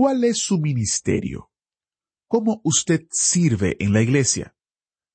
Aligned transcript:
¿Cuál 0.00 0.22
es 0.22 0.38
su 0.38 0.58
ministerio? 0.58 1.50
¿Cómo 2.28 2.60
usted 2.62 3.08
sirve 3.10 3.76
en 3.80 3.92
la 3.92 4.00
iglesia? 4.00 4.54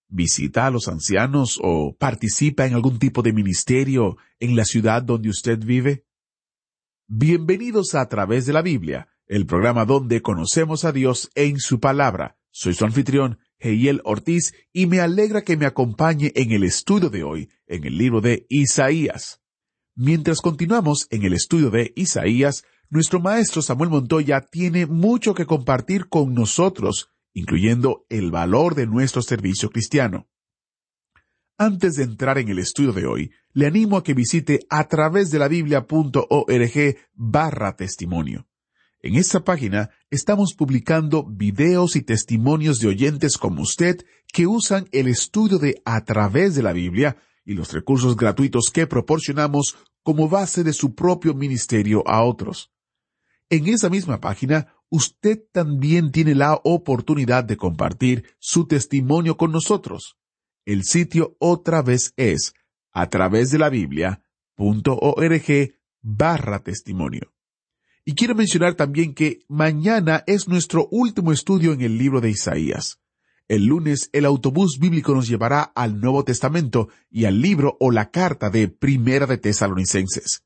¿Visita 0.09 0.67
a 0.67 0.71
los 0.71 0.89
ancianos 0.89 1.57
o 1.63 1.95
participa 1.97 2.65
en 2.65 2.73
algún 2.73 2.99
tipo 2.99 3.21
de 3.21 3.31
ministerio 3.31 4.17
en 4.41 4.57
la 4.57 4.65
ciudad 4.65 5.01
donde 5.01 5.29
usted 5.29 5.57
vive? 5.57 6.05
Bienvenidos 7.07 7.95
a, 7.95 8.09
través 8.09 8.45
de 8.45 8.51
la 8.51 8.61
Biblia, 8.61 9.07
el 9.25 9.45
programa 9.45 9.85
donde 9.85 10.21
conocemos 10.21 10.83
a 10.83 10.91
Dios 10.91 11.31
en 11.33 11.59
su 11.59 11.79
palabra. 11.79 12.37
Soy 12.51 12.73
su 12.73 12.83
anfitrión, 12.83 13.39
Heiel 13.59 14.01
Ortiz, 14.03 14.53
y 14.73 14.87
me 14.87 14.99
alegra 14.99 15.43
que 15.43 15.55
me 15.55 15.65
acompañe 15.65 16.33
en 16.35 16.51
el 16.51 16.65
estudio 16.65 17.09
de 17.09 17.23
hoy, 17.23 17.49
en 17.67 17.85
el 17.85 17.97
libro 17.97 18.19
de 18.19 18.45
Isaías. 18.49 19.39
Mientras 19.95 20.41
continuamos 20.41 21.07
en 21.09 21.23
el 21.23 21.31
estudio 21.31 21.69
de 21.69 21.93
Isaías, 21.95 22.65
nuestro 22.93 23.19
maestro 23.19 23.61
Samuel 23.61 23.89
Montoya 23.89 24.41
tiene 24.41 24.85
mucho 24.85 25.33
que 25.33 25.45
compartir 25.45 26.07
con 26.07 26.33
nosotros 26.33 27.09
incluyendo 27.33 28.05
el 28.09 28.31
valor 28.31 28.75
de 28.75 28.87
nuestro 28.87 29.21
servicio 29.21 29.69
cristiano. 29.69 30.27
Antes 31.57 31.95
de 31.95 32.03
entrar 32.03 32.37
en 32.37 32.49
el 32.49 32.59
estudio 32.59 32.93
de 32.93 33.05
hoy, 33.05 33.31
le 33.53 33.67
animo 33.67 33.97
a 33.97 34.03
que 34.03 34.13
visite 34.13 34.65
a 34.69 34.87
través 34.87 35.29
de 35.29 35.39
la 35.39 35.47
biblia.org 35.47 36.97
barra 37.13 37.75
testimonio. 37.75 38.47
En 39.01 39.15
esta 39.15 39.43
página 39.43 39.89
estamos 40.09 40.53
publicando 40.53 41.25
videos 41.25 41.95
y 41.95 42.01
testimonios 42.01 42.79
de 42.79 42.87
oyentes 42.87 43.37
como 43.37 43.61
usted 43.61 44.05
que 44.31 44.47
usan 44.47 44.87
el 44.91 45.07
estudio 45.07 45.59
de 45.59 45.81
a 45.85 46.03
través 46.05 46.55
de 46.55 46.63
la 46.63 46.73
Biblia 46.73 47.17
y 47.45 47.53
los 47.53 47.73
recursos 47.73 48.15
gratuitos 48.15 48.71
que 48.73 48.87
proporcionamos 48.87 49.75
como 50.03 50.29
base 50.29 50.63
de 50.63 50.73
su 50.73 50.95
propio 50.95 51.33
ministerio 51.33 52.03
a 52.07 52.23
otros. 52.23 52.72
En 53.53 53.67
esa 53.67 53.87
misma 53.87 54.19
página 54.19 54.73
usted 54.89 55.43
también 55.51 56.11
tiene 56.11 56.33
la 56.33 56.59
oportunidad 56.63 57.43
de 57.43 57.55
compartir 57.55 58.25
su 58.39 58.65
testimonio 58.65 59.37
con 59.37 59.51
nosotros. 59.51 60.17
El 60.65 60.83
sitio 60.85 61.37
otra 61.37 61.83
vez 61.83 62.15
es 62.17 62.55
a 62.91 63.11
través 63.11 63.51
de 63.51 63.59
la 63.59 63.69
Biblia.org 63.69 65.45
barra 66.01 66.63
testimonio. 66.63 67.31
Y 68.03 68.15
quiero 68.15 68.33
mencionar 68.33 68.73
también 68.73 69.13
que 69.13 69.41
mañana 69.47 70.23
es 70.25 70.47
nuestro 70.47 70.87
último 70.89 71.31
estudio 71.31 71.73
en 71.73 71.81
el 71.81 71.99
libro 71.99 72.21
de 72.21 72.31
Isaías. 72.31 73.01
El 73.47 73.67
lunes 73.67 74.09
el 74.13 74.25
autobús 74.25 74.79
bíblico 74.79 75.13
nos 75.13 75.27
llevará 75.27 75.61
al 75.61 76.01
Nuevo 76.01 76.23
Testamento 76.23 76.89
y 77.11 77.25
al 77.25 77.39
libro 77.39 77.77
o 77.79 77.91
la 77.91 78.09
carta 78.09 78.49
de 78.49 78.67
Primera 78.67 79.27
de 79.27 79.37
Tesalonicenses. 79.37 80.43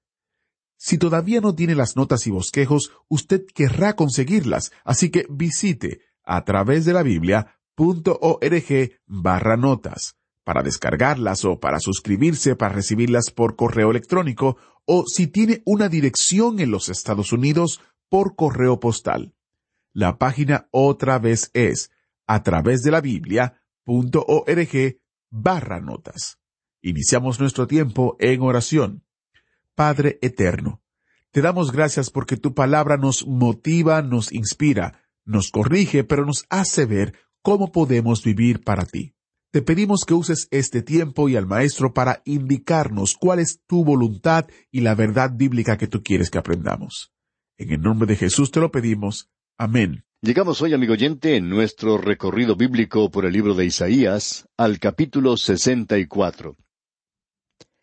Si 0.78 0.98
todavía 0.98 1.42
no 1.42 1.56
tiene 1.56 1.76
las 1.76 1.96
notas 1.96 2.28
y 2.28 2.32
bosquejos, 2.32 2.92
usted 3.10 3.46
querrá 3.54 3.96
conseguirlas, 3.96 4.72
así 4.86 5.10
que 5.10 5.26
visite 5.30 6.02
a 6.24 6.46
través 6.46 6.86
de 6.86 6.94
la 6.94 7.04
Biblia.org 7.04 8.92
barra 9.08 9.58
notas 9.58 10.16
para 10.44 10.64
descargarlas 10.64 11.44
o 11.44 11.60
para 11.60 11.80
suscribirse 11.80 12.56
para 12.56 12.76
recibirlas 12.76 13.32
por 13.32 13.58
correo 13.58 13.92
electrónico 13.92 14.56
o 14.86 15.04
si 15.06 15.28
tiene 15.28 15.62
una 15.66 15.90
dirección 15.90 16.60
en 16.60 16.72
los 16.72 16.88
Estados 16.88 17.34
Unidos 17.34 17.82
por 18.08 18.36
correo 18.36 18.80
postal. 18.80 19.34
La 19.94 20.18
página 20.18 20.70
otra 20.72 21.20
vez 21.20 21.50
es 21.54 21.92
a 22.28 22.44
través 22.44 22.82
de 22.84 22.92
la 22.92 23.02
Biblia.org 23.02 25.00
barra 25.30 25.82
notas. 25.82 26.40
Iniciamos 26.82 27.40
nuestro 27.40 27.68
tiempo 27.68 28.16
en 28.20 28.42
oración. 28.42 29.07
Padre 29.78 30.18
eterno, 30.24 30.82
te 31.30 31.40
damos 31.40 31.72
gracias 31.72 32.10
porque 32.10 32.36
tu 32.36 32.56
palabra 32.56 32.98
nos 32.98 33.28
motiva, 33.28 34.02
nos 34.02 34.34
inspira, 34.34 35.04
nos 35.24 35.52
corrige, 35.52 36.04
pero 36.04 36.26
nos 36.26 36.48
hace 36.50 36.86
ver 36.86 37.14
cómo 37.44 37.72
podemos 37.72 38.24
vivir 38.24 38.64
para 38.64 38.88
ti. 38.88 39.14
Te 39.52 39.62
pedimos 39.62 40.04
que 40.04 40.16
uses 40.16 40.48
este 40.50 40.82
tiempo 40.82 41.30
y 41.30 41.36
al 41.36 41.46
Maestro 41.46 41.94
para 41.94 42.24
indicarnos 42.26 43.16
cuál 43.20 43.38
es 43.38 43.62
tu 43.68 43.86
voluntad 43.86 44.48
y 44.72 44.82
la 44.82 44.96
verdad 44.96 45.30
bíblica 45.36 45.78
que 45.78 45.86
tú 45.86 46.02
quieres 46.02 46.32
que 46.32 46.40
aprendamos. 46.40 47.14
En 47.60 47.72
el 47.72 47.80
nombre 47.80 48.08
de 48.08 48.16
Jesús 48.16 48.50
te 48.50 48.60
lo 48.60 48.72
pedimos. 48.72 49.30
Amén. 49.60 50.06
Llegamos 50.24 50.60
hoy, 50.64 50.74
amigo 50.74 50.94
oyente, 50.94 51.36
en 51.36 51.50
nuestro 51.50 52.00
recorrido 52.00 52.56
bíblico 52.56 53.12
por 53.12 53.26
el 53.26 53.34
libro 53.34 53.54
de 53.54 53.66
Isaías, 53.66 54.50
al 54.58 54.80
capítulo 54.80 55.38
sesenta 55.38 56.00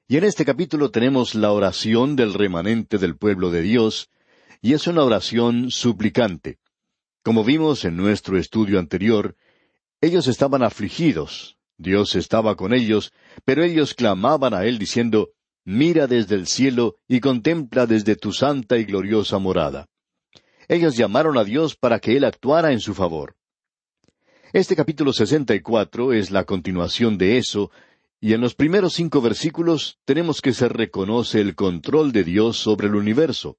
y 0.06 0.18
en 0.18 0.24
este 0.24 0.44
capítulo 0.44 0.90
tenemos 0.90 1.34
la 1.34 1.52
oración 1.52 2.14
del 2.14 2.34
remanente 2.34 2.98
del 2.98 3.16
pueblo 3.16 3.50
de 3.50 3.62
Dios, 3.62 4.10
y 4.60 4.74
es 4.74 4.86
una 4.86 5.02
oración 5.02 5.70
suplicante. 5.70 6.58
Como 7.22 7.42
vimos 7.42 7.84
en 7.86 7.96
nuestro 7.96 8.38
estudio 8.38 8.78
anterior, 8.78 9.34
ellos 10.02 10.26
estaban 10.26 10.62
afligidos, 10.62 11.56
Dios 11.78 12.16
estaba 12.16 12.54
con 12.54 12.74
ellos, 12.74 13.12
pero 13.46 13.64
ellos 13.64 13.94
clamaban 13.94 14.52
a 14.52 14.64
Él 14.66 14.78
diciendo, 14.78 15.30
Mira 15.64 16.06
desde 16.06 16.34
el 16.34 16.46
cielo 16.46 16.96
y 17.08 17.20
contempla 17.20 17.86
desde 17.86 18.16
tu 18.16 18.34
santa 18.34 18.76
y 18.76 18.84
gloriosa 18.84 19.38
morada. 19.38 19.88
Ellos 20.68 20.94
llamaron 20.94 21.38
a 21.38 21.44
Dios 21.44 21.74
para 21.74 22.00
que 22.00 22.18
Él 22.18 22.24
actuara 22.24 22.72
en 22.72 22.80
su 22.80 22.92
favor. 22.92 23.36
Este 24.52 24.76
capítulo 24.76 25.14
sesenta 25.14 25.54
y 25.54 25.60
cuatro 25.60 26.12
es 26.12 26.30
la 26.30 26.44
continuación 26.44 27.16
de 27.16 27.38
eso, 27.38 27.70
y 28.24 28.32
en 28.32 28.40
los 28.40 28.54
primeros 28.54 28.94
cinco 28.94 29.20
versículos 29.20 29.98
tenemos 30.06 30.40
que 30.40 30.54
se 30.54 30.66
reconoce 30.66 31.42
el 31.42 31.54
control 31.54 32.10
de 32.10 32.24
Dios 32.24 32.56
sobre 32.56 32.86
el 32.86 32.94
universo. 32.94 33.58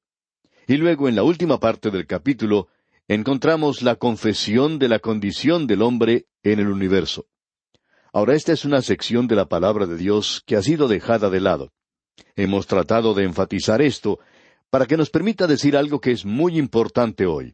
Y 0.65 0.77
luego 0.77 1.07
en 1.07 1.13
la 1.13 1.21
última 1.21 1.59
parte 1.59 1.91
del 1.91 2.07
capítulo 2.07 2.67
encontramos 3.07 3.83
la 3.83 3.97
confesión 3.97 4.79
de 4.79 4.89
la 4.89 4.97
condición 4.97 5.67
del 5.67 5.83
hombre 5.83 6.25
en 6.41 6.59
el 6.59 6.69
universo. 6.69 7.27
Ahora 8.11 8.33
esta 8.33 8.53
es 8.53 8.65
una 8.65 8.81
sección 8.81 9.27
de 9.27 9.35
la 9.35 9.45
palabra 9.45 9.85
de 9.85 9.97
Dios 9.97 10.41
que 10.47 10.55
ha 10.55 10.63
sido 10.63 10.87
dejada 10.87 11.29
de 11.29 11.41
lado. 11.41 11.71
Hemos 12.35 12.65
tratado 12.65 13.13
de 13.13 13.23
enfatizar 13.23 13.83
esto 13.83 14.17
para 14.71 14.87
que 14.87 14.97
nos 14.97 15.11
permita 15.11 15.45
decir 15.45 15.77
algo 15.77 16.01
que 16.01 16.09
es 16.09 16.25
muy 16.25 16.57
importante 16.57 17.27
hoy. 17.27 17.53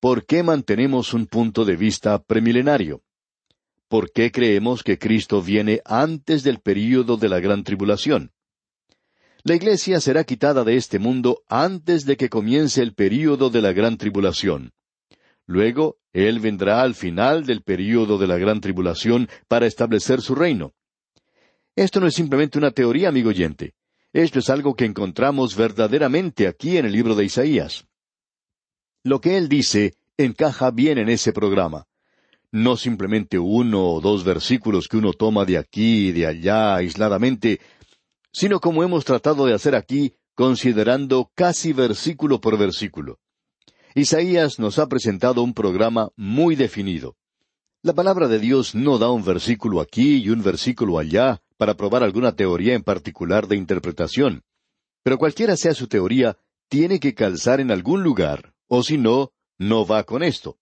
¿Por 0.00 0.26
qué 0.26 0.42
mantenemos 0.42 1.14
un 1.14 1.26
punto 1.26 1.64
de 1.64 1.76
vista 1.76 2.20
premilenario? 2.20 3.03
¿Por 3.94 4.10
qué 4.10 4.32
creemos 4.32 4.82
que 4.82 4.98
Cristo 4.98 5.40
viene 5.40 5.80
antes 5.84 6.42
del 6.42 6.58
período 6.58 7.16
de 7.16 7.28
la 7.28 7.38
gran 7.38 7.62
tribulación? 7.62 8.32
La 9.44 9.54
iglesia 9.54 10.00
será 10.00 10.24
quitada 10.24 10.64
de 10.64 10.76
este 10.76 10.98
mundo 10.98 11.44
antes 11.46 12.04
de 12.04 12.16
que 12.16 12.28
comience 12.28 12.82
el 12.82 12.92
período 12.92 13.50
de 13.50 13.62
la 13.62 13.72
gran 13.72 13.96
tribulación. 13.96 14.72
Luego, 15.46 15.98
Él 16.12 16.40
vendrá 16.40 16.82
al 16.82 16.96
final 16.96 17.46
del 17.46 17.62
período 17.62 18.18
de 18.18 18.26
la 18.26 18.36
gran 18.36 18.60
tribulación 18.60 19.28
para 19.46 19.66
establecer 19.66 20.20
su 20.22 20.34
reino. 20.34 20.74
Esto 21.76 22.00
no 22.00 22.08
es 22.08 22.14
simplemente 22.14 22.58
una 22.58 22.72
teoría, 22.72 23.10
amigo 23.10 23.28
oyente. 23.28 23.74
Esto 24.12 24.40
es 24.40 24.50
algo 24.50 24.74
que 24.74 24.86
encontramos 24.86 25.54
verdaderamente 25.54 26.48
aquí 26.48 26.78
en 26.78 26.86
el 26.86 26.90
libro 26.90 27.14
de 27.14 27.26
Isaías. 27.26 27.86
Lo 29.04 29.20
que 29.20 29.36
Él 29.36 29.48
dice 29.48 29.94
encaja 30.16 30.72
bien 30.72 30.98
en 30.98 31.10
ese 31.10 31.32
programa 31.32 31.86
no 32.54 32.76
simplemente 32.76 33.36
uno 33.36 33.94
o 33.94 34.00
dos 34.00 34.22
versículos 34.22 34.86
que 34.86 34.96
uno 34.96 35.12
toma 35.12 35.44
de 35.44 35.58
aquí 35.58 36.08
y 36.08 36.12
de 36.12 36.28
allá 36.28 36.76
aisladamente, 36.76 37.60
sino 38.32 38.60
como 38.60 38.84
hemos 38.84 39.04
tratado 39.04 39.44
de 39.44 39.54
hacer 39.54 39.74
aquí, 39.74 40.14
considerando 40.36 41.32
casi 41.34 41.72
versículo 41.72 42.40
por 42.40 42.56
versículo. 42.56 43.18
Isaías 43.96 44.60
nos 44.60 44.78
ha 44.78 44.88
presentado 44.88 45.42
un 45.42 45.52
programa 45.52 46.10
muy 46.14 46.54
definido. 46.54 47.16
La 47.82 47.92
palabra 47.92 48.28
de 48.28 48.38
Dios 48.38 48.76
no 48.76 48.98
da 48.98 49.10
un 49.10 49.24
versículo 49.24 49.80
aquí 49.80 50.18
y 50.18 50.30
un 50.30 50.44
versículo 50.44 51.00
allá 51.00 51.42
para 51.56 51.74
probar 51.74 52.04
alguna 52.04 52.36
teoría 52.36 52.74
en 52.74 52.84
particular 52.84 53.48
de 53.48 53.56
interpretación. 53.56 54.44
Pero 55.02 55.18
cualquiera 55.18 55.56
sea 55.56 55.74
su 55.74 55.88
teoría, 55.88 56.38
tiene 56.68 57.00
que 57.00 57.14
calzar 57.14 57.58
en 57.58 57.72
algún 57.72 58.04
lugar, 58.04 58.54
o 58.68 58.84
si 58.84 58.96
no, 58.96 59.32
no 59.58 59.84
va 59.84 60.04
con 60.04 60.22
esto. 60.22 60.56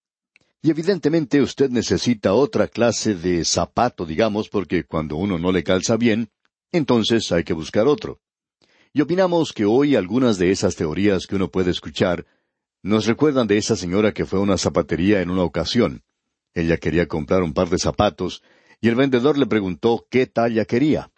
Y 0.65 0.71
evidentemente 0.71 1.43
usted 1.43 1.71
necesita 1.71 2.35
otra 2.35 2.69
clase 2.69 3.17
de 3.17 3.45
zapato, 3.45 4.07
digamos, 4.07 4.49
porque 4.49 4.85
cuando 4.85 5.17
uno 5.17 5.37
no 5.37 5.51
le 5.51 5.65
calza 5.65 5.97
bien, 5.97 6.31
entonces 6.71 7.33
hay 7.33 7.43
que 7.43 7.53
buscar 7.53 7.89
otro. 7.89 8.21
Y 8.93 9.01
opinamos 9.01 9.53
que 9.53 9.65
hoy 9.65 9.97
algunas 9.97 10.39
de 10.39 10.53
esas 10.53 10.77
teorías 10.77 11.27
que 11.27 11.35
uno 11.35 11.51
puede 11.51 11.71
escuchar 11.73 12.27
Nos 12.85 13.07
recuerdan 13.07 13.47
de 13.47 13.59
esa 13.59 13.77
señora 13.77 14.13
que 14.13 14.27
fue 14.27 14.39
a 14.39 14.43
una 14.43 14.59
zapatería 14.59 15.21
en 15.21 15.31
una 15.31 15.43
ocasión. 15.43 16.03
Ella 16.53 16.77
quería 16.79 17.07
comprar 17.07 17.43
un 17.43 17.55
par 17.55 17.69
de 17.69 17.79
zapatos, 17.79 18.43
y 18.81 18.89
el 18.89 18.97
vendedor 18.97 19.39
le 19.39 19.47
preguntó 19.47 20.07
qué 20.11 20.27
talla 20.27 20.65
quería. 20.65 21.11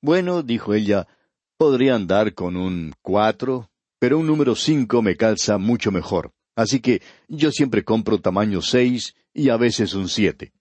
Bueno, 0.00 0.42
dijo 0.42 0.74
ella, 0.74 1.08
podría 1.56 1.96
andar 1.96 2.34
con 2.34 2.56
un 2.56 2.92
cuatro, 3.02 3.70
pero 3.98 4.18
un 4.18 4.26
número 4.26 4.54
cinco 4.54 5.02
me 5.02 5.16
calza 5.16 5.58
mucho 5.58 5.90
mejor. 5.90 6.32
Así 6.54 6.80
que 6.80 7.02
yo 7.28 7.50
siempre 7.50 7.84
compro 7.84 8.20
tamaño 8.20 8.60
seis 8.62 9.14
y 9.32 9.48
a 9.48 9.56
veces 9.56 9.94
un 9.94 10.08
siete. 10.08 10.52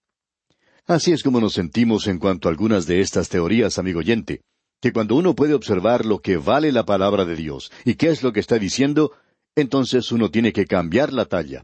Así 0.88 1.12
es 1.12 1.24
como 1.24 1.40
nos 1.40 1.54
sentimos 1.54 2.08
en 2.08 2.20
cuanto 2.20 2.48
a 2.48 2.52
algunas 2.52 2.86
de 2.88 3.02
estas 3.02 3.30
teorías, 3.30 3.78
amigo 3.78 4.00
oyente, 4.00 4.42
que 4.82 4.92
cuando 4.92 5.16
uno 5.16 5.36
puede 5.36 5.54
observar 5.54 6.06
lo 6.06 6.20
que 6.20 6.38
vale 6.38 6.72
la 6.72 6.86
palabra 6.86 7.26
de 7.26 7.36
Dios 7.36 7.72
y 7.86 7.96
qué 7.96 8.10
es 8.10 8.24
lo 8.24 8.34
que 8.34 8.40
está 8.40 8.58
diciendo, 8.58 9.12
entonces 9.56 10.12
uno 10.12 10.32
tiene 10.32 10.54
que 10.54 10.66
cambiar 10.66 11.14
la 11.14 11.26
talla. 11.26 11.64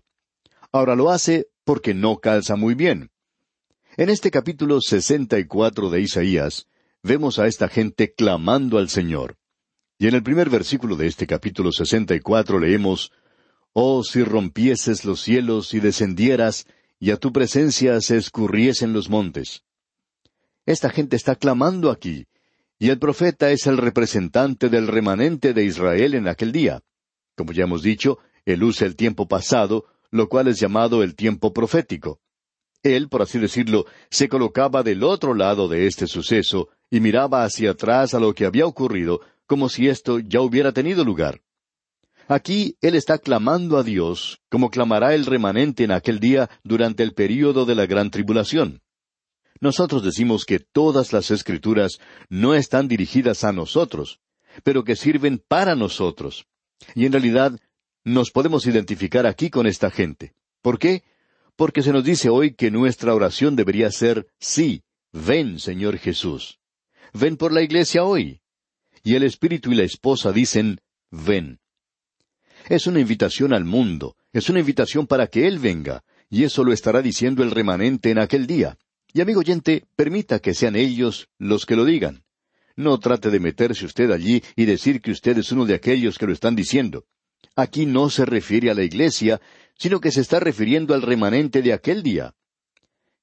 Ahora 0.71 0.95
lo 0.95 1.09
hace 1.09 1.47
porque 1.63 1.93
no 1.93 2.17
calza 2.17 2.55
muy 2.55 2.75
bien. 2.75 3.09
En 3.95 4.09
este 4.09 4.29
capítulo 4.29 4.79
sesenta 4.81 5.39
y 5.39 5.45
cuatro 5.45 5.89
de 5.89 6.01
Isaías, 6.01 6.67
vemos 7.01 7.39
a 7.39 7.47
esta 7.47 7.67
gente 7.67 8.13
clamando 8.13 8.77
al 8.77 8.89
Señor. 8.89 9.37
Y 9.97 10.07
en 10.07 10.13
el 10.13 10.21
primer 10.21 10.49
versículo 10.51 10.95
de 10.95 11.07
este 11.07 11.25
capítulo 11.25 11.71
sesenta 11.71 12.13
y 12.13 12.19
cuatro 12.19 12.59
leemos 12.59 13.11
Oh, 13.73 14.03
si 14.03 14.23
rompieses 14.23 15.05
los 15.05 15.21
cielos 15.21 15.73
y 15.73 15.79
descendieras, 15.79 16.65
y 16.99 17.11
a 17.11 17.17
tu 17.17 17.31
presencia 17.31 18.01
se 18.01 18.17
escurriesen 18.17 18.93
los 18.93 19.09
montes. 19.09 19.63
Esta 20.65 20.89
gente 20.89 21.15
está 21.15 21.35
clamando 21.35 21.91
aquí, 21.91 22.25
y 22.79 22.89
el 22.89 22.99
profeta 22.99 23.51
es 23.51 23.67
el 23.67 23.77
representante 23.77 24.69
del 24.69 24.87
remanente 24.87 25.53
de 25.53 25.63
Israel 25.63 26.13
en 26.13 26.27
aquel 26.27 26.51
día. 26.51 26.81
Como 27.35 27.53
ya 27.53 27.63
hemos 27.63 27.83
dicho, 27.83 28.19
él 28.45 28.63
usa 28.63 28.87
el 28.87 28.95
tiempo 28.95 29.27
pasado, 29.27 29.85
lo 30.11 30.29
cual 30.29 30.47
es 30.47 30.59
llamado 30.59 31.03
el 31.03 31.15
tiempo 31.15 31.53
profético. 31.53 32.19
Él, 32.83 33.09
por 33.09 33.21
así 33.21 33.39
decirlo, 33.39 33.85
se 34.09 34.29
colocaba 34.29 34.83
del 34.83 35.03
otro 35.03 35.33
lado 35.33 35.67
de 35.67 35.87
este 35.87 36.07
suceso 36.07 36.69
y 36.89 36.99
miraba 36.99 37.43
hacia 37.43 37.71
atrás 37.71 38.13
a 38.13 38.19
lo 38.19 38.33
que 38.33 38.45
había 38.45 38.65
ocurrido, 38.65 39.21
como 39.45 39.69
si 39.69 39.87
esto 39.87 40.19
ya 40.19 40.41
hubiera 40.41 40.71
tenido 40.71 41.03
lugar. 41.03 41.41
Aquí 42.27 42.77
él 42.81 42.95
está 42.95 43.17
clamando 43.17 43.77
a 43.77 43.83
Dios, 43.83 44.41
como 44.49 44.69
clamará 44.69 45.15
el 45.15 45.25
remanente 45.25 45.85
en 45.85 45.91
aquel 45.91 46.19
día 46.19 46.49
durante 46.63 47.03
el 47.03 47.13
período 47.13 47.65
de 47.65 47.75
la 47.75 47.85
gran 47.85 48.11
tribulación. 48.11 48.81
Nosotros 49.61 50.03
decimos 50.03 50.45
que 50.45 50.59
todas 50.59 51.13
las 51.13 51.31
escrituras 51.31 51.99
no 52.29 52.53
están 52.53 52.87
dirigidas 52.87 53.43
a 53.43 53.53
nosotros, 53.53 54.19
pero 54.63 54.83
que 54.83 54.95
sirven 54.95 55.41
para 55.47 55.75
nosotros. 55.75 56.47
Y 56.95 57.05
en 57.05 57.13
realidad 57.13 57.59
nos 58.03 58.31
podemos 58.31 58.67
identificar 58.67 59.25
aquí 59.25 59.49
con 59.49 59.65
esta 59.65 59.89
gente. 59.89 60.33
¿Por 60.61 60.79
qué? 60.79 61.03
Porque 61.55 61.81
se 61.81 61.93
nos 61.93 62.03
dice 62.03 62.29
hoy 62.29 62.53
que 62.53 62.71
nuestra 62.71 63.15
oración 63.15 63.55
debería 63.55 63.89
ser 63.89 64.27
sí, 64.39 64.83
ven, 65.11 65.59
Señor 65.59 65.97
Jesús. 65.97 66.59
Ven 67.13 67.37
por 67.37 67.51
la 67.51 67.61
iglesia 67.61 68.03
hoy. 68.03 68.41
Y 69.03 69.15
el 69.15 69.23
Espíritu 69.23 69.71
y 69.71 69.75
la 69.75 69.83
esposa 69.83 70.31
dicen, 70.31 70.81
ven. 71.09 71.59
Es 72.69 72.85
una 72.85 72.99
invitación 72.99 73.53
al 73.53 73.63
mundo, 73.63 74.17
es 74.33 74.49
una 74.49 74.59
invitación 74.59 75.07
para 75.07 75.27
que 75.27 75.47
Él 75.47 75.59
venga, 75.59 76.03
y 76.29 76.43
eso 76.43 76.65
lo 76.65 76.73
estará 76.73 77.01
diciendo 77.01 77.41
el 77.43 77.51
remanente 77.51 78.11
en 78.11 78.19
aquel 78.19 78.45
día. 78.45 78.77
Y 79.13 79.21
amigo 79.21 79.39
oyente, 79.39 79.85
permita 79.95 80.39
que 80.39 80.53
sean 80.53 80.75
ellos 80.75 81.29
los 81.37 81.65
que 81.65 81.77
lo 81.77 81.85
digan. 81.85 82.23
No 82.75 82.99
trate 82.99 83.29
de 83.29 83.39
meterse 83.39 83.85
usted 83.85 84.11
allí 84.11 84.43
y 84.55 84.65
decir 84.65 85.01
que 85.01 85.11
usted 85.11 85.37
es 85.37 85.51
uno 85.51 85.65
de 85.65 85.75
aquellos 85.75 86.17
que 86.17 86.27
lo 86.27 86.33
están 86.33 86.55
diciendo. 86.55 87.05
Aquí 87.55 87.85
no 87.85 88.09
se 88.09 88.25
refiere 88.25 88.69
a 88.69 88.73
la 88.73 88.83
iglesia, 88.83 89.39
sino 89.77 90.01
que 90.01 90.11
se 90.11 90.21
está 90.21 90.39
refiriendo 90.39 90.93
al 90.93 91.01
remanente 91.01 91.61
de 91.61 91.71
aquel 91.71 92.03
día. 92.03 92.35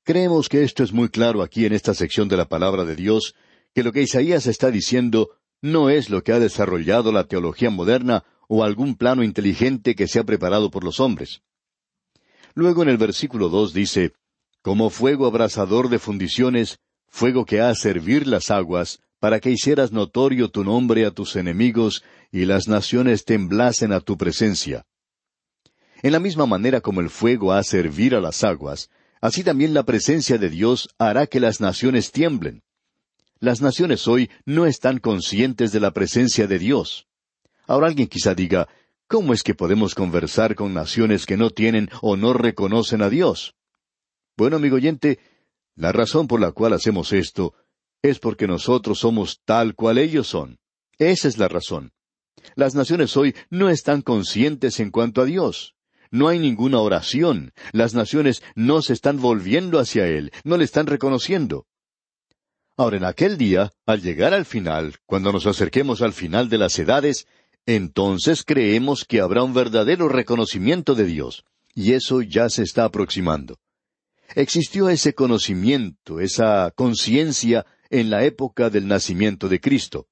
Creemos 0.04 0.48
que 0.48 0.64
esto 0.64 0.82
es 0.82 0.92
muy 0.92 1.10
claro 1.10 1.42
aquí 1.42 1.66
en 1.66 1.74
esta 1.74 1.94
sección 1.94 2.28
de 2.28 2.36
la 2.36 2.48
palabra 2.48 2.84
de 2.84 2.96
Dios, 2.96 3.34
que 3.74 3.82
lo 3.82 3.92
que 3.92 4.02
Isaías 4.02 4.46
está 4.46 4.70
diciendo 4.70 5.28
no 5.64 5.88
es 5.88 6.10
lo 6.10 6.22
que 6.22 6.32
ha 6.32 6.38
desarrollado 6.38 7.10
la 7.10 7.24
teología 7.24 7.70
moderna 7.70 8.22
o 8.48 8.64
algún 8.64 8.96
plano 8.96 9.22
inteligente 9.22 9.94
que 9.94 10.06
se 10.06 10.18
ha 10.18 10.22
preparado 10.22 10.70
por 10.70 10.84
los 10.84 11.00
hombres. 11.00 11.40
Luego 12.54 12.82
en 12.82 12.90
el 12.90 12.98
versículo 12.98 13.48
dos 13.48 13.72
dice, 13.72 14.12
Como 14.60 14.90
fuego 14.90 15.26
abrasador 15.26 15.88
de 15.88 15.98
fundiciones, 15.98 16.80
fuego 17.08 17.46
que 17.46 17.62
ha 17.62 17.70
a 17.70 17.74
servir 17.74 18.26
las 18.26 18.50
aguas, 18.50 19.00
para 19.18 19.40
que 19.40 19.50
hicieras 19.50 19.90
notorio 19.90 20.50
tu 20.50 20.64
nombre 20.64 21.06
a 21.06 21.12
tus 21.12 21.34
enemigos, 21.34 22.04
y 22.30 22.44
las 22.44 22.68
naciones 22.68 23.24
temblasen 23.24 23.94
a 23.94 24.00
tu 24.00 24.18
presencia. 24.18 24.84
En 26.02 26.12
la 26.12 26.20
misma 26.20 26.44
manera 26.44 26.82
como 26.82 27.00
el 27.00 27.08
fuego 27.08 27.52
ha 27.52 27.58
a 27.58 27.62
servir 27.62 28.14
a 28.14 28.20
las 28.20 28.44
aguas, 28.44 28.90
así 29.22 29.42
también 29.42 29.72
la 29.72 29.84
presencia 29.84 30.36
de 30.36 30.50
Dios 30.50 30.90
hará 30.98 31.26
que 31.26 31.40
las 31.40 31.62
naciones 31.62 32.12
tiemblen. 32.12 32.63
Las 33.40 33.60
naciones 33.60 34.06
hoy 34.08 34.30
no 34.46 34.66
están 34.66 34.98
conscientes 34.98 35.72
de 35.72 35.80
la 35.80 35.92
presencia 35.92 36.46
de 36.46 36.58
Dios. 36.58 37.06
Ahora 37.66 37.88
alguien 37.88 38.08
quizá 38.08 38.34
diga, 38.34 38.68
¿cómo 39.08 39.32
es 39.32 39.42
que 39.42 39.54
podemos 39.54 39.94
conversar 39.94 40.54
con 40.54 40.72
naciones 40.72 41.26
que 41.26 41.36
no 41.36 41.50
tienen 41.50 41.90
o 42.00 42.16
no 42.16 42.32
reconocen 42.32 43.02
a 43.02 43.10
Dios? 43.10 43.54
Bueno, 44.36 44.56
amigo 44.56 44.76
oyente, 44.76 45.18
la 45.74 45.92
razón 45.92 46.28
por 46.28 46.40
la 46.40 46.52
cual 46.52 46.72
hacemos 46.72 47.12
esto 47.12 47.54
es 48.02 48.18
porque 48.18 48.46
nosotros 48.46 48.98
somos 48.98 49.40
tal 49.44 49.74
cual 49.74 49.98
ellos 49.98 50.28
son. 50.28 50.58
Esa 50.98 51.26
es 51.28 51.38
la 51.38 51.48
razón. 51.48 51.92
Las 52.54 52.74
naciones 52.74 53.16
hoy 53.16 53.34
no 53.50 53.70
están 53.70 54.02
conscientes 54.02 54.78
en 54.78 54.90
cuanto 54.90 55.22
a 55.22 55.24
Dios. 55.24 55.74
No 56.10 56.28
hay 56.28 56.38
ninguna 56.38 56.78
oración. 56.78 57.52
Las 57.72 57.94
naciones 57.94 58.42
no 58.54 58.82
se 58.82 58.92
están 58.92 59.20
volviendo 59.20 59.80
hacia 59.80 60.06
Él, 60.06 60.32
no 60.44 60.56
le 60.56 60.64
están 60.64 60.86
reconociendo. 60.86 61.66
Ahora, 62.76 62.96
en 62.96 63.04
aquel 63.04 63.38
día, 63.38 63.72
al 63.86 64.02
llegar 64.02 64.34
al 64.34 64.44
final, 64.44 64.96
cuando 65.06 65.32
nos 65.32 65.46
acerquemos 65.46 66.02
al 66.02 66.12
final 66.12 66.48
de 66.48 66.58
las 66.58 66.76
edades, 66.78 67.28
entonces 67.66 68.42
creemos 68.42 69.04
que 69.04 69.20
habrá 69.20 69.44
un 69.44 69.54
verdadero 69.54 70.08
reconocimiento 70.08 70.96
de 70.96 71.04
Dios, 71.04 71.44
y 71.72 71.92
eso 71.92 72.20
ya 72.20 72.48
se 72.48 72.64
está 72.64 72.84
aproximando. 72.84 73.58
Existió 74.34 74.88
ese 74.88 75.14
conocimiento, 75.14 76.18
esa 76.18 76.72
conciencia 76.74 77.64
en 77.90 78.10
la 78.10 78.24
época 78.24 78.70
del 78.70 78.88
nacimiento 78.88 79.48
de 79.48 79.60
Cristo. 79.60 80.08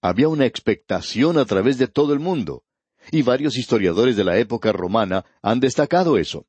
Había 0.00 0.28
una 0.28 0.46
expectación 0.46 1.36
a 1.36 1.44
través 1.44 1.76
de 1.76 1.88
todo 1.88 2.14
el 2.14 2.20
mundo, 2.20 2.64
y 3.10 3.20
varios 3.20 3.58
historiadores 3.58 4.16
de 4.16 4.24
la 4.24 4.38
época 4.38 4.72
romana 4.72 5.26
han 5.42 5.60
destacado 5.60 6.16
eso. 6.16 6.46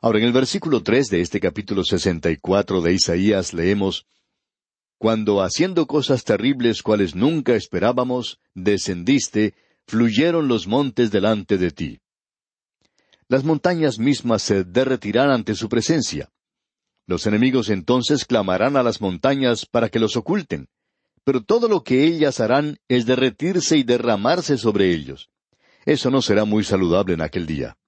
Ahora, 0.00 0.18
en 0.18 0.24
el 0.24 0.32
versículo 0.32 0.82
tres 0.82 1.08
de 1.08 1.20
este 1.20 1.40
capítulo 1.40 1.84
sesenta 1.84 2.30
y 2.30 2.38
cuatro 2.38 2.80
de 2.80 2.94
Isaías 2.94 3.52
leemos 3.52 4.06
cuando 5.00 5.40
haciendo 5.40 5.86
cosas 5.86 6.24
terribles 6.24 6.82
cuales 6.82 7.14
nunca 7.14 7.54
esperábamos, 7.54 8.38
descendiste, 8.52 9.54
fluyeron 9.86 10.46
los 10.46 10.66
montes 10.66 11.10
delante 11.10 11.56
de 11.56 11.70
ti. 11.70 12.00
Las 13.26 13.42
montañas 13.42 13.98
mismas 13.98 14.42
se 14.42 14.62
derretirán 14.62 15.30
ante 15.30 15.54
su 15.54 15.70
presencia. 15.70 16.28
Los 17.06 17.26
enemigos 17.26 17.70
entonces 17.70 18.26
clamarán 18.26 18.76
a 18.76 18.82
las 18.82 19.00
montañas 19.00 19.64
para 19.64 19.88
que 19.88 19.98
los 19.98 20.18
oculten, 20.18 20.68
pero 21.24 21.42
todo 21.42 21.66
lo 21.66 21.82
que 21.82 22.04
ellas 22.04 22.38
harán 22.38 22.76
es 22.86 23.06
derretirse 23.06 23.78
y 23.78 23.84
derramarse 23.84 24.58
sobre 24.58 24.92
ellos. 24.92 25.30
Eso 25.86 26.10
no 26.10 26.20
será 26.20 26.44
muy 26.44 26.62
saludable 26.62 27.14
en 27.14 27.22
aquel 27.22 27.46
día. 27.46 27.78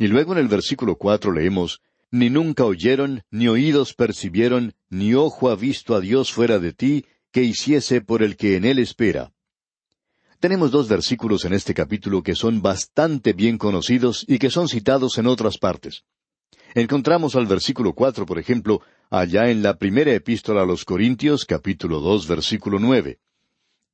Y 0.00 0.08
luego 0.08 0.32
en 0.32 0.40
el 0.40 0.48
versículo 0.48 0.96
cuatro 0.96 1.30
leemos 1.30 1.80
ni 2.10 2.30
nunca 2.30 2.64
oyeron, 2.64 3.22
ni 3.30 3.48
oídos 3.48 3.94
percibieron, 3.94 4.74
ni 4.88 5.14
ojo 5.14 5.50
ha 5.50 5.56
visto 5.56 5.94
a 5.94 6.00
Dios 6.00 6.32
fuera 6.32 6.58
de 6.58 6.72
ti, 6.72 7.04
que 7.30 7.42
hiciese 7.42 8.00
por 8.00 8.22
el 8.22 8.36
que 8.36 8.56
en 8.56 8.64
él 8.64 8.78
espera. 8.78 9.32
Tenemos 10.40 10.70
dos 10.70 10.88
versículos 10.88 11.44
en 11.44 11.52
este 11.52 11.74
capítulo 11.74 12.22
que 12.22 12.34
son 12.34 12.62
bastante 12.62 13.32
bien 13.32 13.58
conocidos 13.58 14.24
y 14.26 14.38
que 14.38 14.50
son 14.50 14.68
citados 14.68 15.18
en 15.18 15.26
otras 15.26 15.58
partes. 15.58 16.04
Encontramos 16.74 17.36
al 17.36 17.46
versículo 17.46 17.92
cuatro, 17.92 18.26
por 18.26 18.38
ejemplo, 18.38 18.80
allá 19.10 19.50
en 19.50 19.62
la 19.62 19.76
primera 19.76 20.12
epístola 20.12 20.62
a 20.62 20.66
los 20.66 20.84
Corintios, 20.84 21.44
capítulo 21.44 22.00
dos, 22.00 22.26
versículo 22.26 22.78
nueve. 22.78 23.18